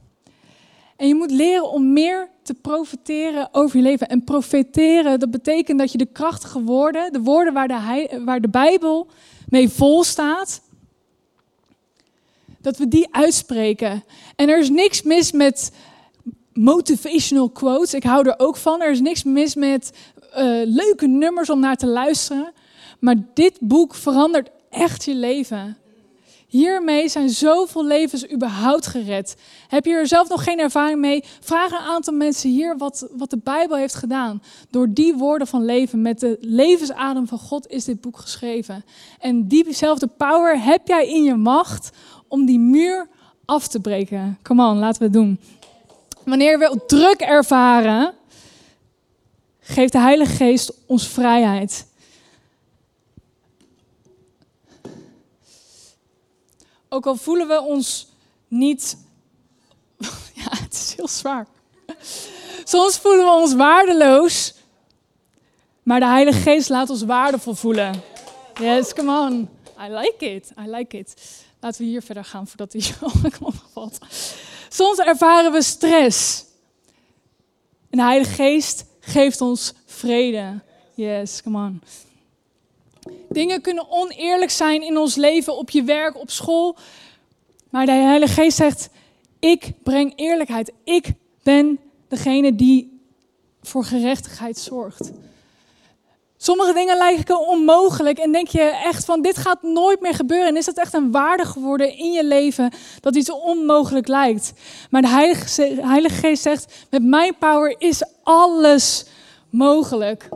En 0.96 1.09
je 1.09 1.14
moet 1.14 1.30
leren 1.30 1.70
om 1.70 1.92
meer 1.92 2.28
te 2.42 2.54
profiteren 2.54 3.48
over 3.52 3.76
je 3.76 3.83
leven. 3.83 4.09
En 4.09 4.24
profiteren, 4.24 5.18
dat 5.18 5.30
betekent 5.30 5.78
dat 5.78 5.92
je 5.92 5.98
de 5.98 6.07
krachtige 6.12 6.62
woorden, 6.62 7.12
de 7.12 7.20
woorden 7.20 7.52
waar 7.52 7.68
de, 7.68 8.20
waar 8.24 8.40
de 8.40 8.48
Bijbel 8.48 9.07
mee 9.48 9.68
vol 9.68 10.04
staat, 10.04 10.62
dat 12.61 12.76
we 12.76 12.88
die 12.88 13.09
uitspreken. 13.11 14.04
En 14.37 14.48
er 14.48 14.59
is 14.59 14.70
niks 14.70 15.02
mis 15.02 15.33
met 15.33 15.72
motivational 16.54 17.50
quotes. 17.50 17.94
Ik 17.94 18.04
hou 18.04 18.28
er 18.28 18.38
ook 18.38 18.56
van. 18.56 18.82
Er 18.82 18.90
is 18.90 19.00
niks 19.00 19.24
mis 19.24 19.54
met 19.54 19.92
uh, 20.30 20.60
leuke 20.64 21.06
nummers 21.06 21.50
om 21.50 21.60
naar 21.60 21.76
te 21.76 21.86
luisteren. 21.86 22.52
Maar 23.00 23.16
dit 23.34 23.56
boek 23.60 23.94
verandert 23.94 24.50
echt 24.70 25.04
je 25.04 25.14
leven. 25.14 25.76
Hiermee 26.46 27.08
zijn 27.08 27.28
zoveel 27.28 27.84
levens 27.84 28.30
überhaupt 28.32 28.86
gered. 28.86 29.36
Heb 29.68 29.84
je 29.84 29.92
er 29.92 30.06
zelf 30.06 30.28
nog 30.28 30.44
geen 30.44 30.58
ervaring 30.58 31.00
mee? 31.00 31.24
Vraag 31.40 31.70
een 31.70 31.78
aantal 31.78 32.14
mensen 32.14 32.50
hier 32.50 32.76
wat, 32.76 33.08
wat 33.16 33.30
de 33.30 33.38
Bijbel 33.44 33.76
heeft 33.76 33.94
gedaan. 33.94 34.42
Door 34.70 34.92
die 34.92 35.14
woorden 35.14 35.46
van 35.46 35.64
leven, 35.64 36.02
met 36.02 36.20
de 36.20 36.36
levensadem 36.40 37.26
van 37.26 37.38
God, 37.38 37.68
is 37.68 37.84
dit 37.84 38.00
boek 38.00 38.18
geschreven. 38.18 38.84
En 39.18 39.48
diezelfde 39.48 40.06
power 40.06 40.62
heb 40.62 40.88
jij 40.88 41.08
in 41.08 41.22
je 41.22 41.34
macht 41.34 41.90
om 42.28 42.46
die 42.46 42.58
muur 42.58 43.08
af 43.44 43.68
te 43.68 43.80
breken. 43.80 44.38
Come 44.42 44.66
on, 44.66 44.78
laten 44.78 44.98
we 44.98 45.04
het 45.04 45.14
doen. 45.14 45.38
Wanneer 46.24 46.58
we 46.58 46.80
druk 46.87 47.20
ervaren, 47.20 48.14
geeft 49.60 49.92
de 49.92 49.98
Heilige 49.98 50.32
Geest 50.32 50.72
ons 50.87 51.08
vrijheid. 51.08 51.87
Ook 56.88 57.06
al 57.06 57.16
voelen 57.16 57.48
we 57.48 57.60
ons 57.60 58.08
niet. 58.48 58.96
Ja, 60.34 60.50
het 60.50 60.72
is 60.72 60.94
heel 60.96 61.08
zwaar. 61.08 61.46
Soms 62.64 62.98
voelen 62.98 63.24
we 63.24 63.30
ons 63.30 63.54
waardeloos, 63.54 64.54
maar 65.82 66.00
de 66.00 66.06
Heilige 66.06 66.40
Geest 66.40 66.68
laat 66.68 66.90
ons 66.90 67.02
waardevol 67.02 67.54
voelen. 67.54 68.02
Yes, 68.60 68.92
come 68.92 69.18
on. 69.18 69.48
I 69.80 69.88
like 69.88 70.34
it. 70.34 70.52
I 70.58 70.70
like 70.70 70.98
it. 70.98 71.14
Laten 71.60 71.80
we 71.80 71.87
hier 71.87 72.02
verder 72.02 72.24
gaan 72.24 72.46
voordat 72.46 72.72
hij 72.72 72.82
zo 72.82 72.94
opvalt. 73.40 73.98
Soms 74.74 74.98
ervaren 74.98 75.52
we 75.52 75.62
stress. 75.62 76.44
En 77.90 77.98
de 77.98 78.02
Heilige 78.02 78.32
Geest 78.32 78.84
geeft 79.00 79.40
ons 79.40 79.72
vrede. 79.87 80.60
Yes, 80.94 81.42
come 81.42 81.58
on. 81.58 81.82
Dingen 83.28 83.60
kunnen 83.60 83.90
oneerlijk 83.90 84.50
zijn 84.50 84.82
in 84.82 84.98
ons 84.98 85.14
leven, 85.14 85.56
op 85.56 85.70
je 85.70 85.82
werk, 85.82 86.16
op 86.16 86.30
school. 86.30 86.76
Maar 87.70 87.87
de 87.87 87.92
Heilige 87.92 88.32
Geest 88.32 88.56
zegt: 88.56 88.88
Ik 89.38 89.72
breng 89.82 90.12
eerlijkheid. 90.16 90.72
Ik 90.84 91.12
ben 91.42 91.78
degene 92.08 92.54
die 92.54 93.00
voor 93.62 93.84
gerechtigheid 93.84 94.58
zorgt. 94.58 95.12
Sommige 96.44 96.72
dingen 96.72 96.96
lijken 96.96 97.46
onmogelijk 97.46 98.18
en 98.18 98.33
denk 98.33 98.48
je 98.48 98.61
echt 98.61 99.04
van 99.04 99.22
dit 99.22 99.37
gaat 99.37 99.62
nooit 99.62 100.00
meer 100.00 100.14
gebeuren. 100.14 100.48
En 100.48 100.57
is 100.57 100.66
het 100.66 100.78
echt 100.78 100.94
een 100.94 101.11
waarde 101.11 101.44
geworden 101.44 101.96
in 101.96 102.12
je 102.12 102.24
leven 102.24 102.70
dat 103.00 103.16
iets 103.16 103.30
onmogelijk 103.30 104.09
lijkt. 104.09 104.52
Maar 104.90 105.02
de 105.02 105.09
Heilige, 105.09 105.78
Heilige 105.80 106.14
Geest 106.14 106.42
zegt, 106.42 106.74
met 106.90 107.02
mijn 107.02 107.37
power 107.38 107.74
is 107.78 108.02
alles 108.22 109.07
mogelijk. 109.50 110.28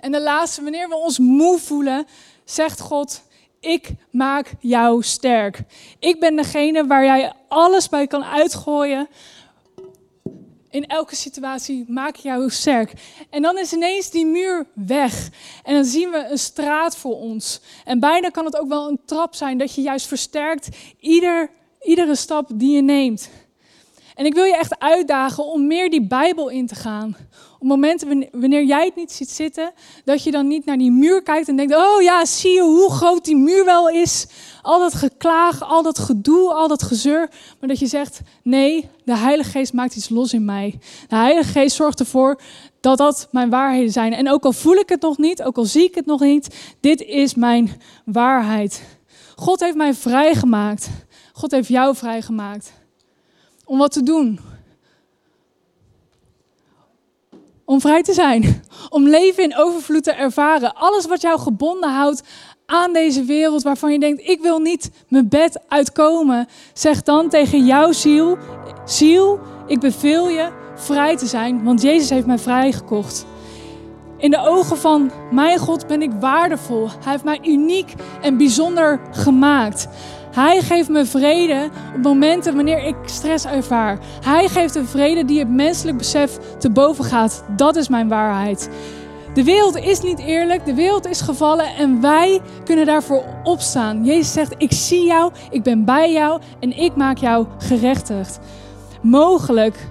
En 0.00 0.12
de 0.12 0.20
laatste, 0.20 0.62
wanneer 0.62 0.88
we 0.88 0.96
ons 0.96 1.18
moe 1.18 1.58
voelen, 1.58 2.06
zegt 2.44 2.80
God, 2.80 3.22
ik 3.60 3.88
maak 4.10 4.52
jou 4.60 5.02
sterk. 5.02 5.58
Ik 5.98 6.20
ben 6.20 6.36
degene 6.36 6.86
waar 6.86 7.04
jij 7.04 7.32
alles 7.48 7.88
bij 7.88 8.06
kan 8.06 8.24
uitgooien 8.24 9.08
In 10.70 10.86
elke 10.86 11.16
situatie 11.16 11.84
maak 11.88 12.16
jou 12.16 12.50
sterk. 12.50 12.92
En 13.30 13.42
dan 13.42 13.58
is 13.58 13.72
ineens 13.72 14.10
die 14.10 14.26
muur 14.26 14.66
weg. 14.74 15.28
En 15.62 15.74
dan 15.74 15.84
zien 15.84 16.10
we 16.10 16.26
een 16.30 16.38
straat 16.38 16.96
voor 16.96 17.16
ons. 17.16 17.60
En 17.84 18.00
bijna 18.00 18.28
kan 18.28 18.44
het 18.44 18.58
ook 18.58 18.68
wel 18.68 18.88
een 18.88 19.00
trap 19.04 19.34
zijn 19.34 19.58
dat 19.58 19.74
je 19.74 19.80
juist 19.80 20.06
versterkt 20.06 20.68
ieder, 21.00 21.50
iedere 21.80 22.14
stap 22.14 22.50
die 22.54 22.74
je 22.74 22.82
neemt. 22.82 23.30
En 24.14 24.26
ik 24.26 24.34
wil 24.34 24.44
je 24.44 24.56
echt 24.56 24.78
uitdagen 24.78 25.44
om 25.44 25.66
meer 25.66 25.90
die 25.90 26.06
Bijbel 26.06 26.48
in 26.48 26.66
te 26.66 26.74
gaan. 26.74 27.16
Op 27.58 27.66
momenten 27.66 28.28
wanneer 28.32 28.64
jij 28.64 28.84
het 28.84 28.96
niet 28.96 29.12
ziet 29.12 29.30
zitten, 29.30 29.72
dat 30.04 30.22
je 30.22 30.30
dan 30.30 30.46
niet 30.46 30.64
naar 30.64 30.78
die 30.78 30.90
muur 30.90 31.22
kijkt 31.22 31.48
en 31.48 31.56
denkt: 31.56 31.74
Oh 31.74 32.02
ja, 32.02 32.24
zie 32.24 32.52
je 32.52 32.62
hoe 32.62 32.90
groot 32.90 33.24
die 33.24 33.36
muur 33.36 33.64
wel 33.64 33.88
is? 33.88 34.26
Al 34.62 34.78
dat 34.78 34.94
geklaag, 34.94 35.62
al 35.62 35.82
dat 35.82 35.98
gedoe, 35.98 36.52
al 36.52 36.68
dat 36.68 36.82
gezeur. 36.82 37.30
Maar 37.60 37.68
dat 37.68 37.78
je 37.78 37.86
zegt: 37.86 38.20
Nee, 38.42 38.88
de 39.04 39.16
Heilige 39.16 39.50
Geest 39.50 39.72
maakt 39.72 39.96
iets 39.96 40.08
los 40.08 40.32
in 40.32 40.44
mij. 40.44 40.78
De 41.08 41.16
Heilige 41.16 41.50
Geest 41.50 41.76
zorgt 41.76 42.00
ervoor 42.00 42.40
dat 42.80 42.98
dat 42.98 43.28
mijn 43.30 43.50
waarheden 43.50 43.92
zijn. 43.92 44.12
En 44.12 44.30
ook 44.30 44.44
al 44.44 44.52
voel 44.52 44.76
ik 44.76 44.88
het 44.88 45.00
nog 45.00 45.18
niet, 45.18 45.42
ook 45.42 45.56
al 45.56 45.64
zie 45.64 45.84
ik 45.84 45.94
het 45.94 46.06
nog 46.06 46.20
niet, 46.20 46.74
dit 46.80 47.00
is 47.00 47.34
mijn 47.34 47.70
waarheid. 48.04 48.82
God 49.36 49.60
heeft 49.60 49.76
mij 49.76 49.94
vrijgemaakt. 49.94 50.88
God 51.32 51.50
heeft 51.50 51.68
jou 51.68 51.96
vrijgemaakt. 51.96 52.72
Om 53.64 53.78
wat 53.78 53.92
te 53.92 54.02
doen? 54.02 54.40
Om 57.66 57.80
vrij 57.80 58.02
te 58.02 58.12
zijn. 58.12 58.64
Om 58.88 59.08
leven 59.08 59.42
in 59.42 59.56
overvloed 59.56 60.02
te 60.02 60.12
ervaren. 60.12 60.74
Alles 60.74 61.06
wat 61.06 61.20
jou 61.20 61.38
gebonden 61.38 61.90
houdt 61.90 62.22
aan 62.66 62.92
deze 62.92 63.24
wereld 63.24 63.62
waarvan 63.62 63.92
je 63.92 63.98
denkt, 63.98 64.28
ik 64.28 64.40
wil 64.40 64.58
niet 64.58 64.90
mijn 65.08 65.28
bed 65.28 65.60
uitkomen. 65.68 66.48
Zeg 66.72 67.02
dan 67.02 67.28
tegen 67.28 67.66
jouw 67.66 67.92
ziel, 67.92 68.38
ziel, 68.84 69.40
ik 69.66 69.80
beveel 69.80 70.28
je 70.28 70.50
vrij 70.74 71.16
te 71.16 71.26
zijn, 71.26 71.64
want 71.64 71.82
Jezus 71.82 72.10
heeft 72.10 72.26
mij 72.26 72.38
vrijgekocht. 72.38 73.26
In 74.18 74.30
de 74.30 74.46
ogen 74.46 74.76
van 74.76 75.10
mijn 75.30 75.58
God 75.58 75.86
ben 75.86 76.02
ik 76.02 76.10
waardevol. 76.20 76.88
Hij 76.88 77.12
heeft 77.12 77.24
mij 77.24 77.38
uniek 77.42 77.94
en 78.20 78.36
bijzonder 78.36 79.00
gemaakt. 79.10 79.88
Hij 80.36 80.60
geeft 80.60 80.88
me 80.88 81.06
vrede 81.06 81.68
op 81.94 82.02
momenten 82.02 82.54
wanneer 82.54 82.84
ik 82.84 82.96
stress 83.04 83.44
ervaar. 83.44 83.98
Hij 84.24 84.48
geeft 84.48 84.74
een 84.74 84.86
vrede 84.86 85.24
die 85.24 85.38
het 85.38 85.48
menselijk 85.48 85.96
besef 85.96 86.38
te 86.58 86.70
boven 86.70 87.04
gaat. 87.04 87.44
Dat 87.56 87.76
is 87.76 87.88
mijn 87.88 88.08
waarheid. 88.08 88.70
De 89.34 89.44
wereld 89.44 89.76
is 89.76 90.00
niet 90.00 90.18
eerlijk, 90.18 90.64
de 90.64 90.74
wereld 90.74 91.06
is 91.06 91.20
gevallen 91.20 91.66
en 91.66 92.00
wij 92.00 92.40
kunnen 92.64 92.86
daarvoor 92.86 93.24
opstaan. 93.44 94.04
Jezus 94.04 94.32
zegt: 94.32 94.54
Ik 94.58 94.72
zie 94.72 95.06
jou, 95.06 95.32
ik 95.50 95.62
ben 95.62 95.84
bij 95.84 96.12
jou 96.12 96.40
en 96.60 96.76
ik 96.76 96.96
maak 96.96 97.18
jou 97.18 97.46
gerechtigd. 97.58 98.38
Mogelijk 99.02 99.88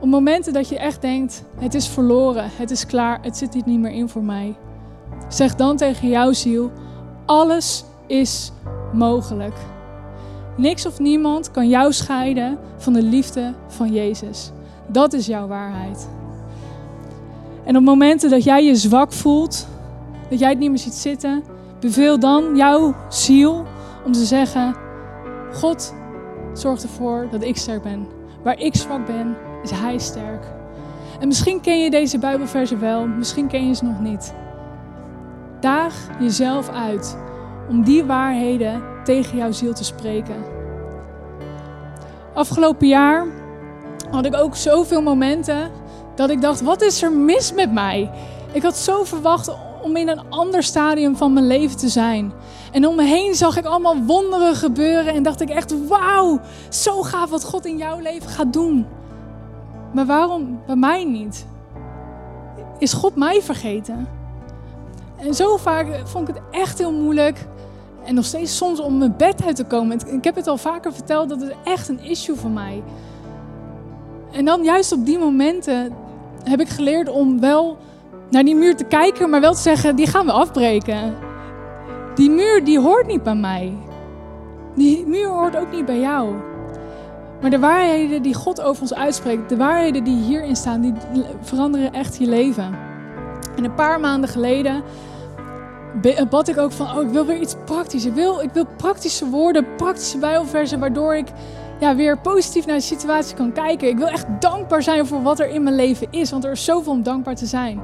op 0.00 0.08
momenten 0.08 0.52
dat 0.52 0.68
je 0.68 0.78
echt 0.78 1.00
denkt: 1.00 1.44
Het 1.58 1.74
is 1.74 1.88
verloren, 1.88 2.50
het 2.56 2.70
is 2.70 2.86
klaar, 2.86 3.18
het 3.22 3.36
zit 3.36 3.54
hier 3.54 3.62
niet 3.66 3.80
meer 3.80 3.92
in 3.92 4.08
voor 4.08 4.24
mij. 4.24 4.56
Zeg 5.28 5.54
dan 5.54 5.76
tegen 5.76 6.08
jouw 6.08 6.32
ziel: 6.32 6.70
Alles 7.24 7.84
is 8.06 8.52
mogelijk. 8.92 9.54
Niks 10.56 10.86
of 10.86 10.98
niemand 10.98 11.50
kan 11.50 11.68
jou 11.68 11.92
scheiden 11.92 12.58
van 12.76 12.92
de 12.92 13.02
liefde 13.02 13.54
van 13.66 13.92
Jezus. 13.92 14.50
Dat 14.86 15.12
is 15.12 15.26
jouw 15.26 15.46
waarheid. 15.46 16.08
En 17.64 17.76
op 17.76 17.82
momenten 17.82 18.30
dat 18.30 18.44
jij 18.44 18.64
je 18.64 18.74
zwak 18.74 19.12
voelt, 19.12 19.66
dat 20.30 20.38
jij 20.38 20.48
het 20.48 20.58
niet 20.58 20.70
meer 20.70 20.78
ziet 20.78 20.94
zitten, 20.94 21.44
beveel 21.80 22.18
dan 22.18 22.56
jouw 22.56 22.94
ziel 23.08 23.64
om 24.04 24.12
te 24.12 24.24
zeggen: 24.24 24.74
God 25.52 25.94
zorgt 26.52 26.82
ervoor 26.82 27.26
dat 27.30 27.42
ik 27.42 27.56
sterk 27.56 27.82
ben. 27.82 28.06
Waar 28.42 28.60
ik 28.60 28.74
zwak 28.74 29.06
ben, 29.06 29.36
is 29.62 29.70
Hij 29.70 29.98
sterk. 29.98 30.44
En 31.20 31.28
misschien 31.28 31.60
ken 31.60 31.82
je 31.82 31.90
deze 31.90 32.18
Bijbelverse 32.18 32.76
wel, 32.76 33.06
misschien 33.06 33.46
ken 33.46 33.66
je 33.66 33.74
ze 33.74 33.84
nog 33.84 34.00
niet. 34.00 34.34
Daag 35.60 35.94
jezelf 36.20 36.68
uit 36.68 37.18
om 37.68 37.82
die 37.82 38.04
waarheden 38.04 38.82
tegen 39.04 39.36
jouw 39.36 39.52
ziel 39.52 39.74
te 39.74 39.84
spreken. 39.84 40.36
Afgelopen 42.34 42.88
jaar 42.88 43.26
had 44.10 44.26
ik 44.26 44.34
ook 44.34 44.56
zoveel 44.56 45.02
momenten 45.02 45.70
dat 46.14 46.30
ik 46.30 46.40
dacht: 46.40 46.60
wat 46.60 46.82
is 46.82 47.02
er 47.02 47.12
mis 47.12 47.52
met 47.52 47.72
mij? 47.72 48.10
Ik 48.52 48.62
had 48.62 48.76
zo 48.76 49.04
verwacht 49.04 49.56
om 49.82 49.96
in 49.96 50.08
een 50.08 50.30
ander 50.30 50.62
stadium 50.62 51.16
van 51.16 51.32
mijn 51.32 51.46
leven 51.46 51.76
te 51.76 51.88
zijn. 51.88 52.32
En 52.72 52.86
om 52.86 52.96
me 52.96 53.04
heen 53.04 53.34
zag 53.34 53.56
ik 53.56 53.64
allemaal 53.64 54.02
wonderen 54.02 54.54
gebeuren 54.54 55.14
en 55.14 55.22
dacht 55.22 55.40
ik 55.40 55.48
echt: 55.48 55.88
wauw, 55.88 56.40
zo 56.68 57.02
gaaf 57.02 57.30
wat 57.30 57.44
God 57.44 57.66
in 57.66 57.76
jouw 57.76 57.98
leven 57.98 58.28
gaat 58.28 58.52
doen. 58.52 58.86
Maar 59.92 60.06
waarom 60.06 60.60
bij 60.66 60.76
mij 60.76 61.04
niet? 61.04 61.46
Is 62.78 62.92
God 62.92 63.16
mij 63.16 63.42
vergeten? 63.42 64.08
En 65.16 65.34
zo 65.34 65.56
vaak 65.56 65.86
vond 66.04 66.28
ik 66.28 66.34
het 66.34 66.44
echt 66.50 66.78
heel 66.78 66.92
moeilijk 66.92 67.46
en 68.06 68.14
nog 68.14 68.24
steeds 68.24 68.56
soms 68.56 68.80
om 68.80 68.98
mijn 68.98 69.14
bed 69.16 69.44
uit 69.46 69.56
te 69.56 69.64
komen. 69.64 69.98
Ik 70.06 70.24
heb 70.24 70.34
het 70.34 70.46
al 70.46 70.58
vaker 70.58 70.92
verteld, 70.92 71.28
dat 71.28 71.42
is 71.42 71.50
echt 71.64 71.88
een 71.88 72.00
issue 72.00 72.36
voor 72.36 72.50
mij. 72.50 72.82
En 74.32 74.44
dan 74.44 74.64
juist 74.64 74.92
op 74.92 75.06
die 75.06 75.18
momenten 75.18 75.92
heb 76.44 76.60
ik 76.60 76.68
geleerd 76.68 77.08
om 77.08 77.40
wel 77.40 77.76
naar 78.30 78.44
die 78.44 78.56
muur 78.56 78.76
te 78.76 78.84
kijken, 78.84 79.30
maar 79.30 79.40
wel 79.40 79.54
te 79.54 79.60
zeggen, 79.60 79.96
die 79.96 80.06
gaan 80.06 80.26
we 80.26 80.32
afbreken. 80.32 81.14
Die 82.14 82.30
muur, 82.30 82.64
die 82.64 82.80
hoort 82.80 83.06
niet 83.06 83.22
bij 83.22 83.34
mij. 83.34 83.72
Die 84.74 85.06
muur 85.06 85.28
hoort 85.28 85.56
ook 85.56 85.72
niet 85.72 85.84
bij 85.84 86.00
jou. 86.00 86.34
Maar 87.40 87.50
de 87.50 87.58
waarheden 87.58 88.22
die 88.22 88.34
God 88.34 88.60
over 88.60 88.82
ons 88.82 88.94
uitspreekt, 88.94 89.48
de 89.48 89.56
waarheden 89.56 90.04
die 90.04 90.16
hierin 90.16 90.56
staan, 90.56 90.80
die 90.80 90.94
veranderen 91.40 91.92
echt 91.92 92.16
je 92.16 92.26
leven. 92.26 92.78
En 93.56 93.64
een 93.64 93.74
paar 93.74 94.00
maanden 94.00 94.28
geleden 94.28 94.82
bad 96.30 96.48
ik 96.48 96.58
ook 96.58 96.72
van, 96.72 96.96
oh, 96.96 97.02
ik 97.02 97.08
wil 97.08 97.26
weer 97.26 97.40
iets 97.40 97.54
praktisch. 97.64 98.04
Ik 98.04 98.14
wil, 98.14 98.40
ik 98.40 98.50
wil 98.52 98.66
praktische 98.76 99.28
woorden, 99.28 99.66
praktische 99.76 100.18
bijbelversen, 100.18 100.78
waardoor 100.78 101.16
ik 101.16 101.26
ja, 101.80 101.96
weer 101.96 102.18
positief 102.18 102.66
naar 102.66 102.76
de 102.76 102.82
situatie 102.82 103.36
kan 103.36 103.52
kijken. 103.52 103.88
Ik 103.88 103.98
wil 103.98 104.08
echt 104.08 104.26
dankbaar 104.40 104.82
zijn 104.82 105.06
voor 105.06 105.22
wat 105.22 105.40
er 105.40 105.48
in 105.48 105.62
mijn 105.62 105.74
leven 105.74 106.06
is, 106.10 106.30
want 106.30 106.44
er 106.44 106.50
is 106.50 106.64
zoveel 106.64 106.92
om 106.92 107.02
dankbaar 107.02 107.34
te 107.34 107.46
zijn. 107.46 107.80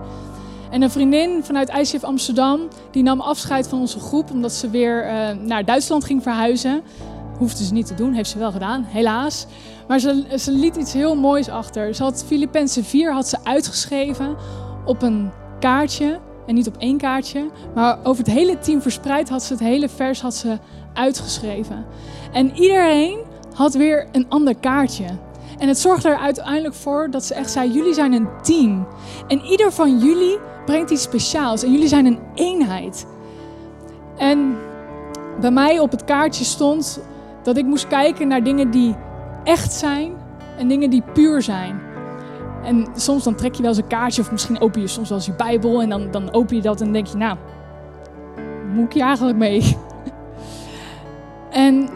En 0.71 0.83
een 0.83 0.91
vriendin 0.91 1.45
vanuit 1.45 1.69
ICF 1.69 2.05
Amsterdam, 2.05 2.61
die 2.91 3.03
nam 3.03 3.21
afscheid 3.21 3.69
van 3.69 3.81
onze 3.81 4.01
groep 4.01 4.31
omdat 4.31 4.53
ze 4.53 4.71
weer 4.71 5.07
uh, 5.07 5.31
naar 5.45 5.65
Duitsland 5.65 6.05
ging 6.05 6.23
verhuizen. 6.23 6.83
Hoefde 7.39 7.65
ze 7.65 7.73
niet 7.73 7.87
te 7.87 7.95
doen, 7.95 8.13
heeft 8.13 8.31
ze 8.31 8.39
wel 8.39 8.53
gedaan, 8.53 8.85
helaas. 8.89 9.47
Maar 9.89 9.99
ze, 9.99 10.25
ze 10.39 10.53
liet 10.53 10.77
iets 10.77 10.93
heel 10.93 11.15
moois 11.15 11.49
achter. 11.49 11.95
Ze 11.95 12.03
had 12.03 12.25
Filippenzen 12.27 12.85
4 12.85 13.13
had 13.13 13.29
ze 13.29 13.39
uitgeschreven 13.45 14.37
op 14.85 15.03
een 15.03 15.31
kaartje 15.61 16.21
en 16.47 16.55
niet 16.55 16.67
op 16.67 16.77
één 16.77 16.97
kaartje, 16.97 17.51
maar 17.75 17.99
over 18.03 18.25
het 18.25 18.33
hele 18.33 18.59
team 18.59 18.83
verspreid 18.83 19.29
had 19.29 19.43
ze 19.43 19.53
het 19.53 19.63
hele 19.63 19.89
vers 19.89 20.21
had 20.21 20.35
ze 20.35 20.59
uitgeschreven. 20.93 21.87
En 22.33 22.57
iedereen 22.57 23.19
had 23.55 23.75
weer 23.75 24.09
een 24.13 24.27
ander 24.29 24.55
kaartje. 24.57 25.05
En 25.59 25.69
het 25.69 25.79
zorgde 25.79 26.09
er 26.09 26.17
uiteindelijk 26.17 26.75
voor 26.75 27.11
dat 27.11 27.25
ze 27.25 27.35
echt 27.35 27.51
zei: 27.51 27.71
Jullie 27.71 27.95
zijn 27.95 28.13
een 28.13 28.29
team. 28.43 28.87
En 29.29 29.41
ieder 29.41 29.73
van 29.73 29.99
jullie 29.99 30.39
brengt 30.65 30.91
iets 30.91 31.03
speciaals. 31.03 31.63
En 31.63 31.73
jullie 31.73 31.89
zijn 31.89 32.07
een 32.07 32.19
eenheid. 32.35 33.07
En 34.17 34.57
bij 35.41 35.51
mij 35.51 35.79
op 35.79 35.91
het 35.91 36.05
kaartje 36.05 36.45
stond 36.45 37.01
dat 37.43 37.57
ik 37.57 37.65
moest 37.65 37.87
kijken 37.87 38.29
naar 38.29 38.43
dingen 38.43 38.71
die 38.71 38.95
echt 39.45 39.73
zijn 39.73 40.13
en 40.59 40.69
dingen 40.69 40.91
die 40.91 41.03
puur 41.13 41.43
zijn. 41.43 41.92
En 42.65 42.87
soms 42.97 43.25
dan 43.25 43.35
trek 43.35 43.55
je 43.55 43.63
wel 43.63 43.71
eens 43.71 43.81
een 43.81 43.87
kaartje 43.87 44.23
of 44.23 44.31
misschien 44.31 44.61
open 44.61 44.81
je 44.81 44.87
soms 44.87 45.09
wel 45.09 45.19
eens 45.19 45.27
je 45.27 45.35
Bijbel 45.35 45.83
en 45.83 45.89
dan, 45.89 46.11
dan 46.11 46.33
open 46.33 46.57
je 46.57 46.63
dat 46.63 46.81
en 46.81 46.93
denk 46.93 47.07
je, 47.07 47.17
nou, 47.17 47.37
moet 48.73 48.85
ik 48.85 48.93
hier 48.93 49.05
eigenlijk 49.05 49.39
mee? 49.39 49.77
en 51.51 51.89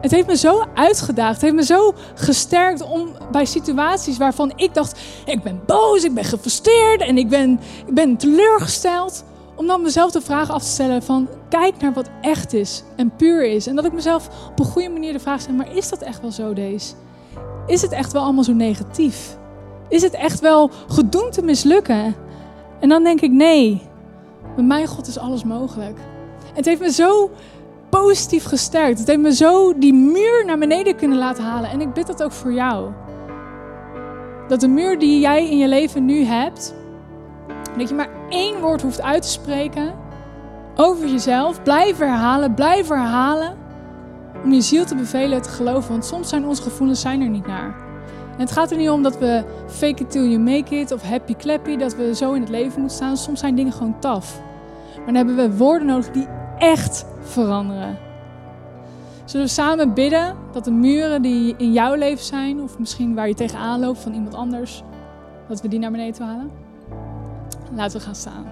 het 0.00 0.10
heeft 0.10 0.26
me 0.26 0.36
zo 0.36 0.64
uitgedaagd, 0.74 1.32
het 1.32 1.42
heeft 1.42 1.54
me 1.54 1.64
zo 1.64 1.94
gesterkt 2.14 2.82
om 2.82 3.08
bij 3.30 3.44
situaties 3.44 4.16
waarvan 4.16 4.52
ik 4.56 4.74
dacht, 4.74 5.00
ik 5.24 5.42
ben 5.42 5.60
boos, 5.66 6.04
ik 6.04 6.14
ben 6.14 6.24
gefrustreerd 6.24 7.00
en 7.00 7.18
ik 7.18 7.28
ben, 7.28 7.60
ik 7.86 7.94
ben 7.94 8.16
teleurgesteld, 8.16 9.24
om 9.56 9.66
dan 9.66 9.82
mezelf 9.82 10.10
de 10.10 10.20
vraag 10.20 10.50
af 10.50 10.62
te 10.62 10.68
stellen 10.68 11.02
van, 11.02 11.28
kijk 11.48 11.80
naar 11.80 11.92
wat 11.92 12.08
echt 12.20 12.52
is 12.52 12.82
en 12.96 13.16
puur 13.16 13.44
is. 13.44 13.66
En 13.66 13.76
dat 13.76 13.84
ik 13.84 13.92
mezelf 13.92 14.28
op 14.50 14.58
een 14.58 14.64
goede 14.64 14.88
manier 14.88 15.12
de 15.12 15.20
vraag 15.20 15.40
stel, 15.40 15.54
maar 15.54 15.76
is 15.76 15.88
dat 15.88 16.00
echt 16.00 16.20
wel 16.20 16.30
zo 16.30 16.52
deze? 16.52 16.94
Is 17.66 17.82
het 17.82 17.92
echt 17.92 18.12
wel 18.12 18.22
allemaal 18.22 18.44
zo 18.44 18.52
negatief? 18.52 19.38
Is 19.88 20.02
het 20.02 20.14
echt 20.14 20.40
wel 20.40 20.70
gedoemd 20.88 21.32
te 21.32 21.42
mislukken? 21.42 22.14
En 22.80 22.88
dan 22.88 23.02
denk 23.02 23.20
ik, 23.20 23.30
nee, 23.30 23.82
met 24.56 24.66
mijn 24.66 24.86
God 24.86 25.06
is 25.06 25.18
alles 25.18 25.44
mogelijk. 25.44 25.98
Het 26.54 26.64
heeft 26.64 26.80
me 26.80 26.92
zo 26.92 27.30
positief 27.90 28.44
gesterkt. 28.44 28.98
Het 28.98 29.08
heeft 29.08 29.20
me 29.20 29.34
zo 29.34 29.78
die 29.78 29.94
muur 29.94 30.44
naar 30.46 30.58
beneden 30.58 30.96
kunnen 30.96 31.18
laten 31.18 31.44
halen. 31.44 31.70
En 31.70 31.80
ik 31.80 31.92
bid 31.92 32.06
dat 32.06 32.22
ook 32.22 32.32
voor 32.32 32.52
jou. 32.52 32.92
Dat 34.48 34.60
de 34.60 34.68
muur 34.68 34.98
die 34.98 35.20
jij 35.20 35.50
in 35.50 35.58
je 35.58 35.68
leven 35.68 36.04
nu 36.04 36.24
hebt, 36.24 36.74
dat 37.78 37.88
je 37.88 37.94
maar 37.94 38.10
één 38.28 38.60
woord 38.60 38.82
hoeft 38.82 39.02
uit 39.02 39.22
te 39.22 39.28
spreken 39.28 39.94
over 40.76 41.08
jezelf. 41.08 41.62
Blijf 41.62 41.98
herhalen, 41.98 42.54
blijf 42.54 42.88
herhalen. 42.88 43.56
Om 44.46 44.52
je 44.52 44.60
ziel 44.60 44.84
te 44.84 44.94
bevelen 44.94 45.42
te 45.42 45.48
geloven. 45.48 45.90
Want 45.90 46.04
soms 46.04 46.28
zijn 46.28 46.46
onze 46.46 46.62
gevoelens 46.62 47.00
zijn 47.00 47.20
er 47.20 47.28
niet 47.28 47.46
naar. 47.46 47.74
En 48.32 48.40
het 48.40 48.52
gaat 48.52 48.70
er 48.70 48.76
niet 48.76 48.90
om 48.90 49.02
dat 49.02 49.18
we 49.18 49.44
fake 49.66 50.02
it 50.02 50.10
till 50.10 50.28
you 50.28 50.38
make 50.38 50.74
it 50.76 50.92
of 50.92 51.02
happy 51.02 51.34
clappy, 51.34 51.76
dat 51.76 51.96
we 51.96 52.14
zo 52.14 52.32
in 52.32 52.40
het 52.40 52.50
leven 52.50 52.80
moeten 52.80 52.96
staan. 52.96 53.16
Soms 53.16 53.40
zijn 53.40 53.54
dingen 53.54 53.72
gewoon 53.72 53.98
taf. 53.98 54.40
Maar 54.96 55.04
dan 55.04 55.14
hebben 55.14 55.36
we 55.36 55.56
woorden 55.56 55.86
nodig 55.86 56.10
die 56.10 56.26
echt 56.58 57.04
veranderen. 57.20 57.98
Zullen 59.24 59.46
we 59.46 59.52
samen 59.52 59.94
bidden 59.94 60.36
dat 60.52 60.64
de 60.64 60.70
muren 60.70 61.22
die 61.22 61.54
in 61.56 61.72
jouw 61.72 61.94
leven 61.94 62.24
zijn, 62.24 62.60
of 62.60 62.78
misschien 62.78 63.14
waar 63.14 63.28
je 63.28 63.34
tegenaan 63.34 63.80
loopt 63.80 63.98
van 63.98 64.12
iemand 64.12 64.34
anders, 64.34 64.82
dat 65.48 65.60
we 65.60 65.68
die 65.68 65.78
naar 65.78 65.90
beneden 65.90 66.26
halen? 66.26 66.50
Laten 67.74 67.98
we 67.98 68.04
gaan 68.04 68.14
staan. 68.14 68.46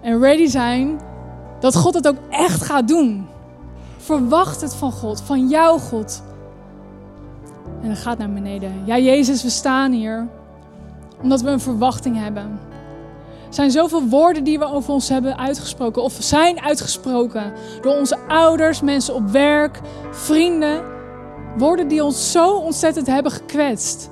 En 0.00 0.20
ready 0.20 0.46
zijn 0.46 1.00
dat 1.60 1.76
God 1.76 1.94
het 1.94 2.08
ook 2.08 2.18
echt 2.30 2.62
gaat 2.62 2.88
doen. 2.88 3.26
Verwacht 4.08 4.60
het 4.60 4.74
van 4.74 4.92
God, 4.92 5.20
van 5.20 5.48
jouw 5.48 5.78
God. 5.78 6.22
En 7.82 7.86
dan 7.86 7.96
gaat 7.96 8.18
naar 8.18 8.32
beneden. 8.32 8.82
Ja, 8.84 8.98
Jezus, 8.98 9.42
we 9.42 9.50
staan 9.50 9.92
hier 9.92 10.28
omdat 11.22 11.40
we 11.40 11.50
een 11.50 11.60
verwachting 11.60 12.16
hebben. 12.16 12.60
Er 13.48 13.54
zijn 13.54 13.70
zoveel 13.70 14.02
woorden 14.02 14.44
die 14.44 14.58
we 14.58 14.64
over 14.64 14.92
ons 14.92 15.08
hebben 15.08 15.38
uitgesproken 15.38 16.02
of 16.02 16.16
zijn 16.18 16.60
uitgesproken 16.60 17.52
door 17.80 17.96
onze 17.96 18.18
ouders, 18.28 18.80
mensen 18.80 19.14
op 19.14 19.28
werk, 19.30 19.80
vrienden. 20.10 20.82
Woorden 21.56 21.88
die 21.88 22.04
ons 22.04 22.32
zo 22.32 22.56
ontzettend 22.56 23.06
hebben 23.06 23.32
gekwetst. 23.32 24.10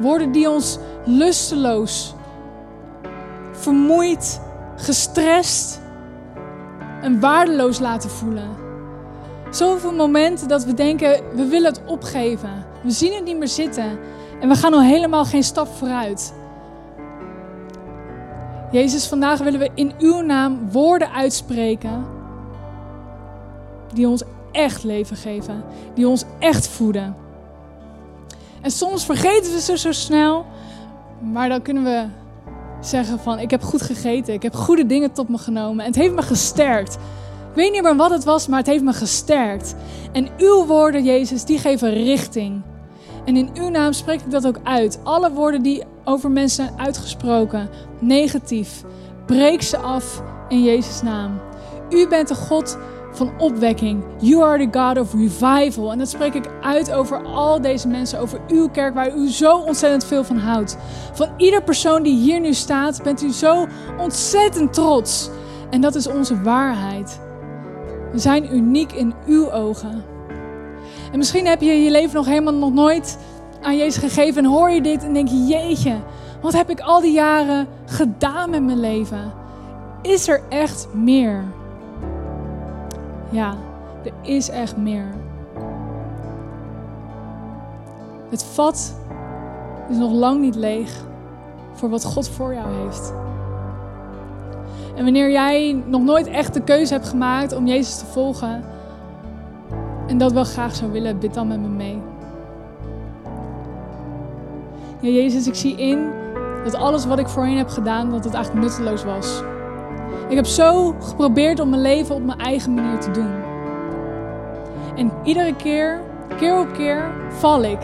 Woorden 0.00 0.32
die 0.32 0.50
ons 0.50 0.78
lusteloos, 1.04 2.14
vermoeid, 3.52 4.40
gestrest 4.76 5.80
en 7.02 7.20
waardeloos 7.20 7.78
laten 7.78 8.10
voelen. 8.10 8.63
Zoveel 9.54 9.92
momenten 9.92 10.48
dat 10.48 10.64
we 10.64 10.74
denken, 10.74 11.22
we 11.34 11.44
willen 11.44 11.72
het 11.72 11.80
opgeven. 11.86 12.66
We 12.82 12.90
zien 12.90 13.14
het 13.14 13.24
niet 13.24 13.38
meer 13.38 13.48
zitten 13.48 13.98
en 14.40 14.48
we 14.48 14.54
gaan 14.54 14.74
al 14.74 14.82
helemaal 14.82 15.24
geen 15.24 15.42
stap 15.42 15.68
vooruit. 15.68 16.34
Jezus, 18.70 19.06
vandaag 19.06 19.38
willen 19.38 19.60
we 19.60 19.70
in 19.74 19.92
uw 19.98 20.20
naam 20.20 20.70
woorden 20.70 21.10
uitspreken 21.10 22.04
die 23.92 24.08
ons 24.08 24.22
echt 24.52 24.84
leven 24.84 25.16
geven, 25.16 25.64
die 25.94 26.08
ons 26.08 26.24
echt 26.38 26.68
voeden. 26.68 27.16
En 28.60 28.70
soms 28.70 29.04
vergeten 29.04 29.52
we 29.52 29.60
ze 29.60 29.78
zo 29.78 29.92
snel, 29.92 30.46
maar 31.20 31.48
dan 31.48 31.62
kunnen 31.62 31.84
we 31.84 32.06
zeggen 32.80 33.18
van 33.18 33.38
ik 33.38 33.50
heb 33.50 33.62
goed 33.62 33.82
gegeten, 33.82 34.34
ik 34.34 34.42
heb 34.42 34.54
goede 34.54 34.86
dingen 34.86 35.12
tot 35.12 35.28
me 35.28 35.38
genomen 35.38 35.84
en 35.84 35.90
het 35.90 36.00
heeft 36.00 36.14
me 36.14 36.22
gesterkt. 36.22 36.98
Ik 37.54 37.60
weet 37.60 37.72
niet 37.72 37.82
meer 37.82 37.96
wat 37.96 38.10
het 38.10 38.24
was, 38.24 38.46
maar 38.46 38.58
het 38.58 38.66
heeft 38.66 38.84
me 38.84 38.92
gesterkt. 38.92 39.74
En 40.12 40.28
uw 40.38 40.66
woorden, 40.66 41.04
Jezus, 41.04 41.44
die 41.44 41.58
geven 41.58 41.92
richting. 41.92 42.62
En 43.24 43.36
in 43.36 43.50
uw 43.54 43.68
naam 43.68 43.92
spreek 43.92 44.20
ik 44.20 44.30
dat 44.30 44.46
ook 44.46 44.60
uit. 44.64 44.98
Alle 45.02 45.30
woorden 45.30 45.62
die 45.62 45.82
over 46.04 46.30
mensen 46.30 46.64
zijn 46.64 46.80
uitgesproken, 46.80 47.68
negatief, 47.98 48.82
breek 49.26 49.62
ze 49.62 49.76
af 49.76 50.22
in 50.48 50.62
Jezus' 50.62 51.02
naam. 51.02 51.40
U 51.90 52.08
bent 52.08 52.28
de 52.28 52.34
God 52.34 52.78
van 53.12 53.32
opwekking. 53.38 54.04
You 54.18 54.42
are 54.42 54.68
the 54.68 54.78
God 54.78 54.98
of 54.98 55.12
revival. 55.12 55.92
En 55.92 55.98
dat 55.98 56.08
spreek 56.08 56.34
ik 56.34 56.50
uit 56.62 56.92
over 56.92 57.24
al 57.24 57.60
deze 57.60 57.88
mensen, 57.88 58.20
over 58.20 58.40
uw 58.48 58.68
kerk, 58.68 58.94
waar 58.94 59.16
u 59.16 59.30
zo 59.30 59.56
ontzettend 59.56 60.04
veel 60.04 60.24
van 60.24 60.38
houdt. 60.38 60.76
Van 61.12 61.28
ieder 61.36 61.62
persoon 61.62 62.02
die 62.02 62.16
hier 62.16 62.40
nu 62.40 62.54
staat, 62.54 63.02
bent 63.02 63.22
u 63.22 63.32
zo 63.32 63.66
ontzettend 63.98 64.72
trots. 64.72 65.30
En 65.70 65.80
dat 65.80 65.94
is 65.94 66.06
onze 66.06 66.42
waarheid. 66.42 67.22
We 68.14 68.20
zijn 68.20 68.54
uniek 68.54 68.92
in 68.92 69.14
uw 69.26 69.50
ogen. 69.50 70.04
En 71.12 71.18
misschien 71.18 71.46
heb 71.46 71.60
je 71.60 71.72
je 71.72 71.90
leven 71.90 72.14
nog 72.14 72.26
helemaal 72.26 72.54
nog 72.54 72.72
nooit 72.72 73.18
aan 73.60 73.76
Jezus 73.76 73.96
gegeven 73.96 74.44
en 74.44 74.50
hoor 74.50 74.70
je 74.70 74.82
dit 74.82 75.04
en 75.04 75.12
denk 75.12 75.28
je, 75.28 75.44
jeetje, 75.46 75.96
wat 76.40 76.52
heb 76.52 76.70
ik 76.70 76.80
al 76.80 77.00
die 77.00 77.12
jaren 77.12 77.66
gedaan 77.86 78.50
met 78.50 78.62
mijn 78.62 78.80
leven? 78.80 79.32
Is 80.02 80.28
er 80.28 80.42
echt 80.48 80.88
meer? 80.92 81.44
Ja, 83.30 83.54
er 84.04 84.12
is 84.22 84.48
echt 84.48 84.76
meer. 84.76 85.14
Het 88.30 88.44
vat 88.44 88.94
is 89.88 89.96
nog 89.96 90.12
lang 90.12 90.40
niet 90.40 90.54
leeg 90.54 91.04
voor 91.72 91.88
wat 91.88 92.04
God 92.04 92.28
voor 92.28 92.54
jou 92.54 92.74
heeft. 92.82 93.12
En 94.96 95.04
wanneer 95.04 95.30
jij 95.30 95.82
nog 95.86 96.02
nooit 96.02 96.26
echt 96.26 96.54
de 96.54 96.62
keuze 96.62 96.92
hebt 96.92 97.08
gemaakt 97.08 97.56
om 97.56 97.66
Jezus 97.66 97.98
te 97.98 98.06
volgen 98.06 98.64
en 100.06 100.18
dat 100.18 100.32
wel 100.32 100.44
graag 100.44 100.74
zou 100.74 100.92
willen, 100.92 101.18
bid 101.18 101.34
dan 101.34 101.48
met 101.48 101.60
me 101.60 101.68
mee. 101.68 102.02
Ja, 105.00 105.08
Jezus, 105.08 105.46
ik 105.46 105.54
zie 105.54 105.76
in 105.76 106.10
dat 106.64 106.74
alles 106.74 107.06
wat 107.06 107.18
ik 107.18 107.28
voorheen 107.28 107.56
heb 107.56 107.68
gedaan, 107.68 108.10
dat 108.10 108.24
het 108.24 108.34
eigenlijk 108.34 108.66
nutteloos 108.66 109.04
was. 109.04 109.42
Ik 110.28 110.36
heb 110.36 110.46
zo 110.46 110.94
geprobeerd 111.00 111.60
om 111.60 111.68
mijn 111.68 111.82
leven 111.82 112.14
op 112.14 112.24
mijn 112.24 112.38
eigen 112.38 112.74
manier 112.74 112.98
te 112.98 113.10
doen. 113.10 113.32
En 114.96 115.12
iedere 115.24 115.56
keer, 115.56 116.00
keer 116.36 116.60
op 116.60 116.72
keer, 116.72 117.02
val 117.28 117.62
ik. 117.62 117.80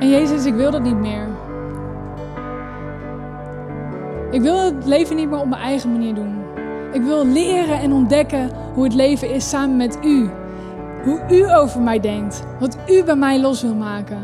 En 0.00 0.08
Jezus, 0.08 0.44
ik 0.44 0.54
wil 0.54 0.70
dat 0.70 0.82
niet 0.82 0.98
meer. 0.98 1.28
Ik 4.30 4.40
wil 4.40 4.64
het 4.64 4.86
leven 4.86 5.16
niet 5.16 5.30
meer 5.30 5.38
op 5.38 5.48
mijn 5.48 5.62
eigen 5.62 5.92
manier 5.92 6.14
doen. 6.14 6.38
Ik 6.92 7.02
wil 7.02 7.26
leren 7.26 7.80
en 7.80 7.92
ontdekken 7.92 8.50
hoe 8.74 8.84
het 8.84 8.94
leven 8.94 9.30
is 9.30 9.48
samen 9.48 9.76
met 9.76 9.98
u. 10.04 10.30
Hoe 11.04 11.20
u 11.30 11.52
over 11.54 11.80
mij 11.80 12.00
denkt. 12.00 12.42
Wat 12.60 12.76
u 12.88 13.04
bij 13.04 13.16
mij 13.16 13.40
los 13.40 13.62
wil 13.62 13.74
maken. 13.74 14.18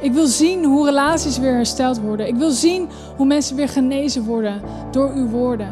Ik 0.00 0.12
wil 0.12 0.26
zien 0.26 0.64
hoe 0.64 0.84
relaties 0.84 1.38
weer 1.38 1.54
hersteld 1.54 2.00
worden. 2.00 2.26
Ik 2.26 2.36
wil 2.36 2.50
zien 2.50 2.88
hoe 3.16 3.26
mensen 3.26 3.56
weer 3.56 3.68
genezen 3.68 4.24
worden 4.24 4.60
door 4.90 5.10
uw 5.14 5.28
woorden. 5.28 5.70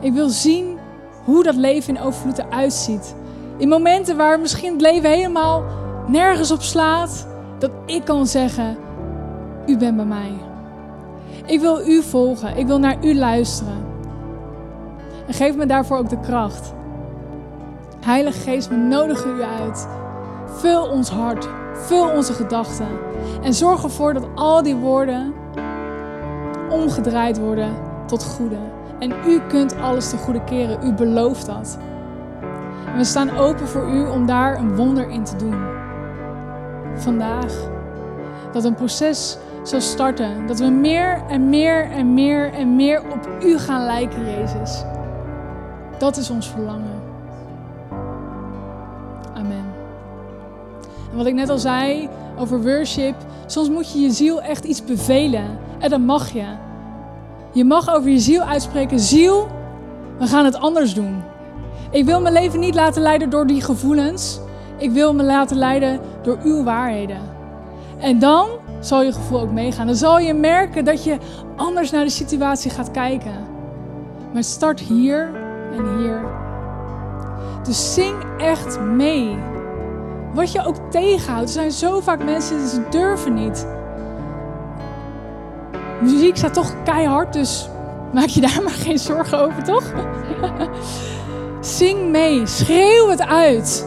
Ik 0.00 0.12
wil 0.12 0.28
zien 0.28 0.78
hoe 1.24 1.42
dat 1.42 1.54
leven 1.54 1.96
in 1.96 2.02
overvloed 2.02 2.38
eruit 2.38 2.72
ziet. 2.72 3.14
In 3.56 3.68
momenten 3.68 4.16
waar 4.16 4.40
misschien 4.40 4.72
het 4.72 4.80
leven 4.80 5.10
helemaal 5.10 5.64
nergens 6.06 6.50
op 6.50 6.62
slaat, 6.62 7.26
dat 7.58 7.70
ik 7.86 8.04
kan 8.04 8.26
zeggen: 8.26 8.76
U 9.66 9.76
bent 9.76 9.96
bij 9.96 10.04
mij. 10.04 10.49
Ik 11.50 11.60
wil 11.60 11.86
u 11.86 12.02
volgen. 12.02 12.56
Ik 12.56 12.66
wil 12.66 12.78
naar 12.78 12.96
u 13.04 13.14
luisteren. 13.14 13.84
En 15.26 15.34
geef 15.34 15.56
me 15.56 15.66
daarvoor 15.66 15.96
ook 15.96 16.08
de 16.08 16.20
kracht. 16.20 16.72
Heilige 18.00 18.40
Geest, 18.40 18.68
we 18.68 18.76
nodigen 18.76 19.36
u 19.36 19.42
uit. 19.42 19.88
Vul 20.46 20.88
ons 20.88 21.10
hart. 21.10 21.48
Vul 21.74 22.08
onze 22.08 22.32
gedachten. 22.32 22.88
En 23.42 23.54
zorg 23.54 23.82
ervoor 23.82 24.14
dat 24.14 24.28
al 24.34 24.62
die 24.62 24.76
woorden 24.76 25.34
omgedraaid 26.70 27.38
worden 27.38 27.74
tot 28.06 28.24
goede. 28.24 28.58
En 28.98 29.12
u 29.26 29.40
kunt 29.48 29.76
alles 29.76 30.10
te 30.10 30.16
goede 30.16 30.44
keren. 30.44 30.86
U 30.86 30.92
belooft 30.92 31.46
dat. 31.46 31.78
En 32.86 32.96
we 32.96 33.04
staan 33.04 33.36
open 33.36 33.68
voor 33.68 33.88
u 33.88 34.06
om 34.06 34.26
daar 34.26 34.58
een 34.58 34.76
wonder 34.76 35.08
in 35.08 35.24
te 35.24 35.36
doen. 35.36 35.62
Vandaag. 36.94 37.52
Dat 38.52 38.64
een 38.64 38.74
proces 38.74 39.38
zal 39.62 39.80
starten. 39.80 40.46
Dat 40.46 40.58
we 40.58 40.66
meer 40.66 41.22
en 41.28 41.48
meer 41.48 41.90
en 41.90 42.14
meer 42.14 42.52
en 42.52 42.76
meer 42.76 43.02
op 43.12 43.28
u 43.42 43.58
gaan 43.58 43.84
lijken, 43.84 44.24
Jezus. 44.24 44.84
Dat 45.98 46.16
is 46.16 46.30
ons 46.30 46.48
verlangen. 46.48 47.02
Amen. 49.34 49.64
En 51.10 51.16
wat 51.16 51.26
ik 51.26 51.34
net 51.34 51.48
al 51.48 51.58
zei 51.58 52.08
over 52.38 52.62
worship, 52.62 53.14
soms 53.46 53.68
moet 53.68 53.92
je 53.92 54.00
je 54.00 54.10
ziel 54.10 54.42
echt 54.42 54.64
iets 54.64 54.84
bevelen. 54.84 55.58
En 55.78 55.90
dat 55.90 56.00
mag 56.00 56.30
je. 56.32 56.44
Je 57.52 57.64
mag 57.64 57.94
over 57.94 58.10
je 58.10 58.18
ziel 58.18 58.42
uitspreken: 58.42 59.00
Ziel, 59.00 59.48
we 60.18 60.26
gaan 60.26 60.44
het 60.44 60.56
anders 60.56 60.94
doen. 60.94 61.22
Ik 61.90 62.04
wil 62.04 62.20
mijn 62.20 62.34
leven 62.34 62.60
niet 62.60 62.74
laten 62.74 63.02
leiden 63.02 63.30
door 63.30 63.46
die 63.46 63.62
gevoelens. 63.62 64.40
Ik 64.76 64.90
wil 64.90 65.14
me 65.14 65.22
laten 65.22 65.56
leiden 65.56 66.00
door 66.22 66.38
uw 66.42 66.64
waarheden. 66.64 67.20
En 67.98 68.18
dan 68.18 68.48
zal 68.80 69.02
je 69.02 69.12
gevoel 69.12 69.40
ook 69.40 69.52
meegaan. 69.52 69.86
Dan 69.86 69.96
zal 69.96 70.18
je 70.18 70.34
merken 70.34 70.84
dat 70.84 71.04
je 71.04 71.18
anders 71.56 71.90
naar 71.90 72.04
de 72.04 72.10
situatie 72.10 72.70
gaat 72.70 72.90
kijken. 72.90 73.46
Maar 74.32 74.44
start 74.44 74.80
hier 74.80 75.30
en 75.72 75.98
hier. 75.98 76.20
Dus 77.62 77.94
zing 77.94 78.16
echt 78.38 78.80
mee. 78.80 79.38
Wat 80.34 80.52
je 80.52 80.64
ook 80.64 80.76
tegenhoudt. 80.90 81.46
Er 81.46 81.54
zijn 81.54 81.70
zo 81.70 82.00
vaak 82.00 82.24
mensen 82.24 82.58
die 82.58 82.68
ze 82.68 82.82
durven 82.90 83.34
niet. 83.34 83.66
Muziek 86.00 86.36
staat 86.36 86.54
toch 86.54 86.82
keihard, 86.84 87.32
dus 87.32 87.68
maak 88.12 88.26
je 88.26 88.40
daar 88.40 88.62
maar 88.64 88.72
geen 88.72 88.98
zorgen 88.98 89.38
over, 89.38 89.62
toch? 89.62 89.84
Zing 91.60 92.10
mee, 92.10 92.46
schreeuw 92.46 93.08
het 93.08 93.22
uit. 93.26 93.86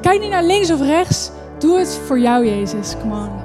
Kijk 0.00 0.20
niet 0.20 0.30
naar 0.30 0.44
links 0.44 0.70
of 0.70 0.80
rechts. 0.80 1.30
Doe 1.58 1.78
het 1.78 2.00
voor 2.06 2.18
jou, 2.18 2.46
Jezus. 2.46 2.94
Come 3.00 3.14
on. 3.14 3.41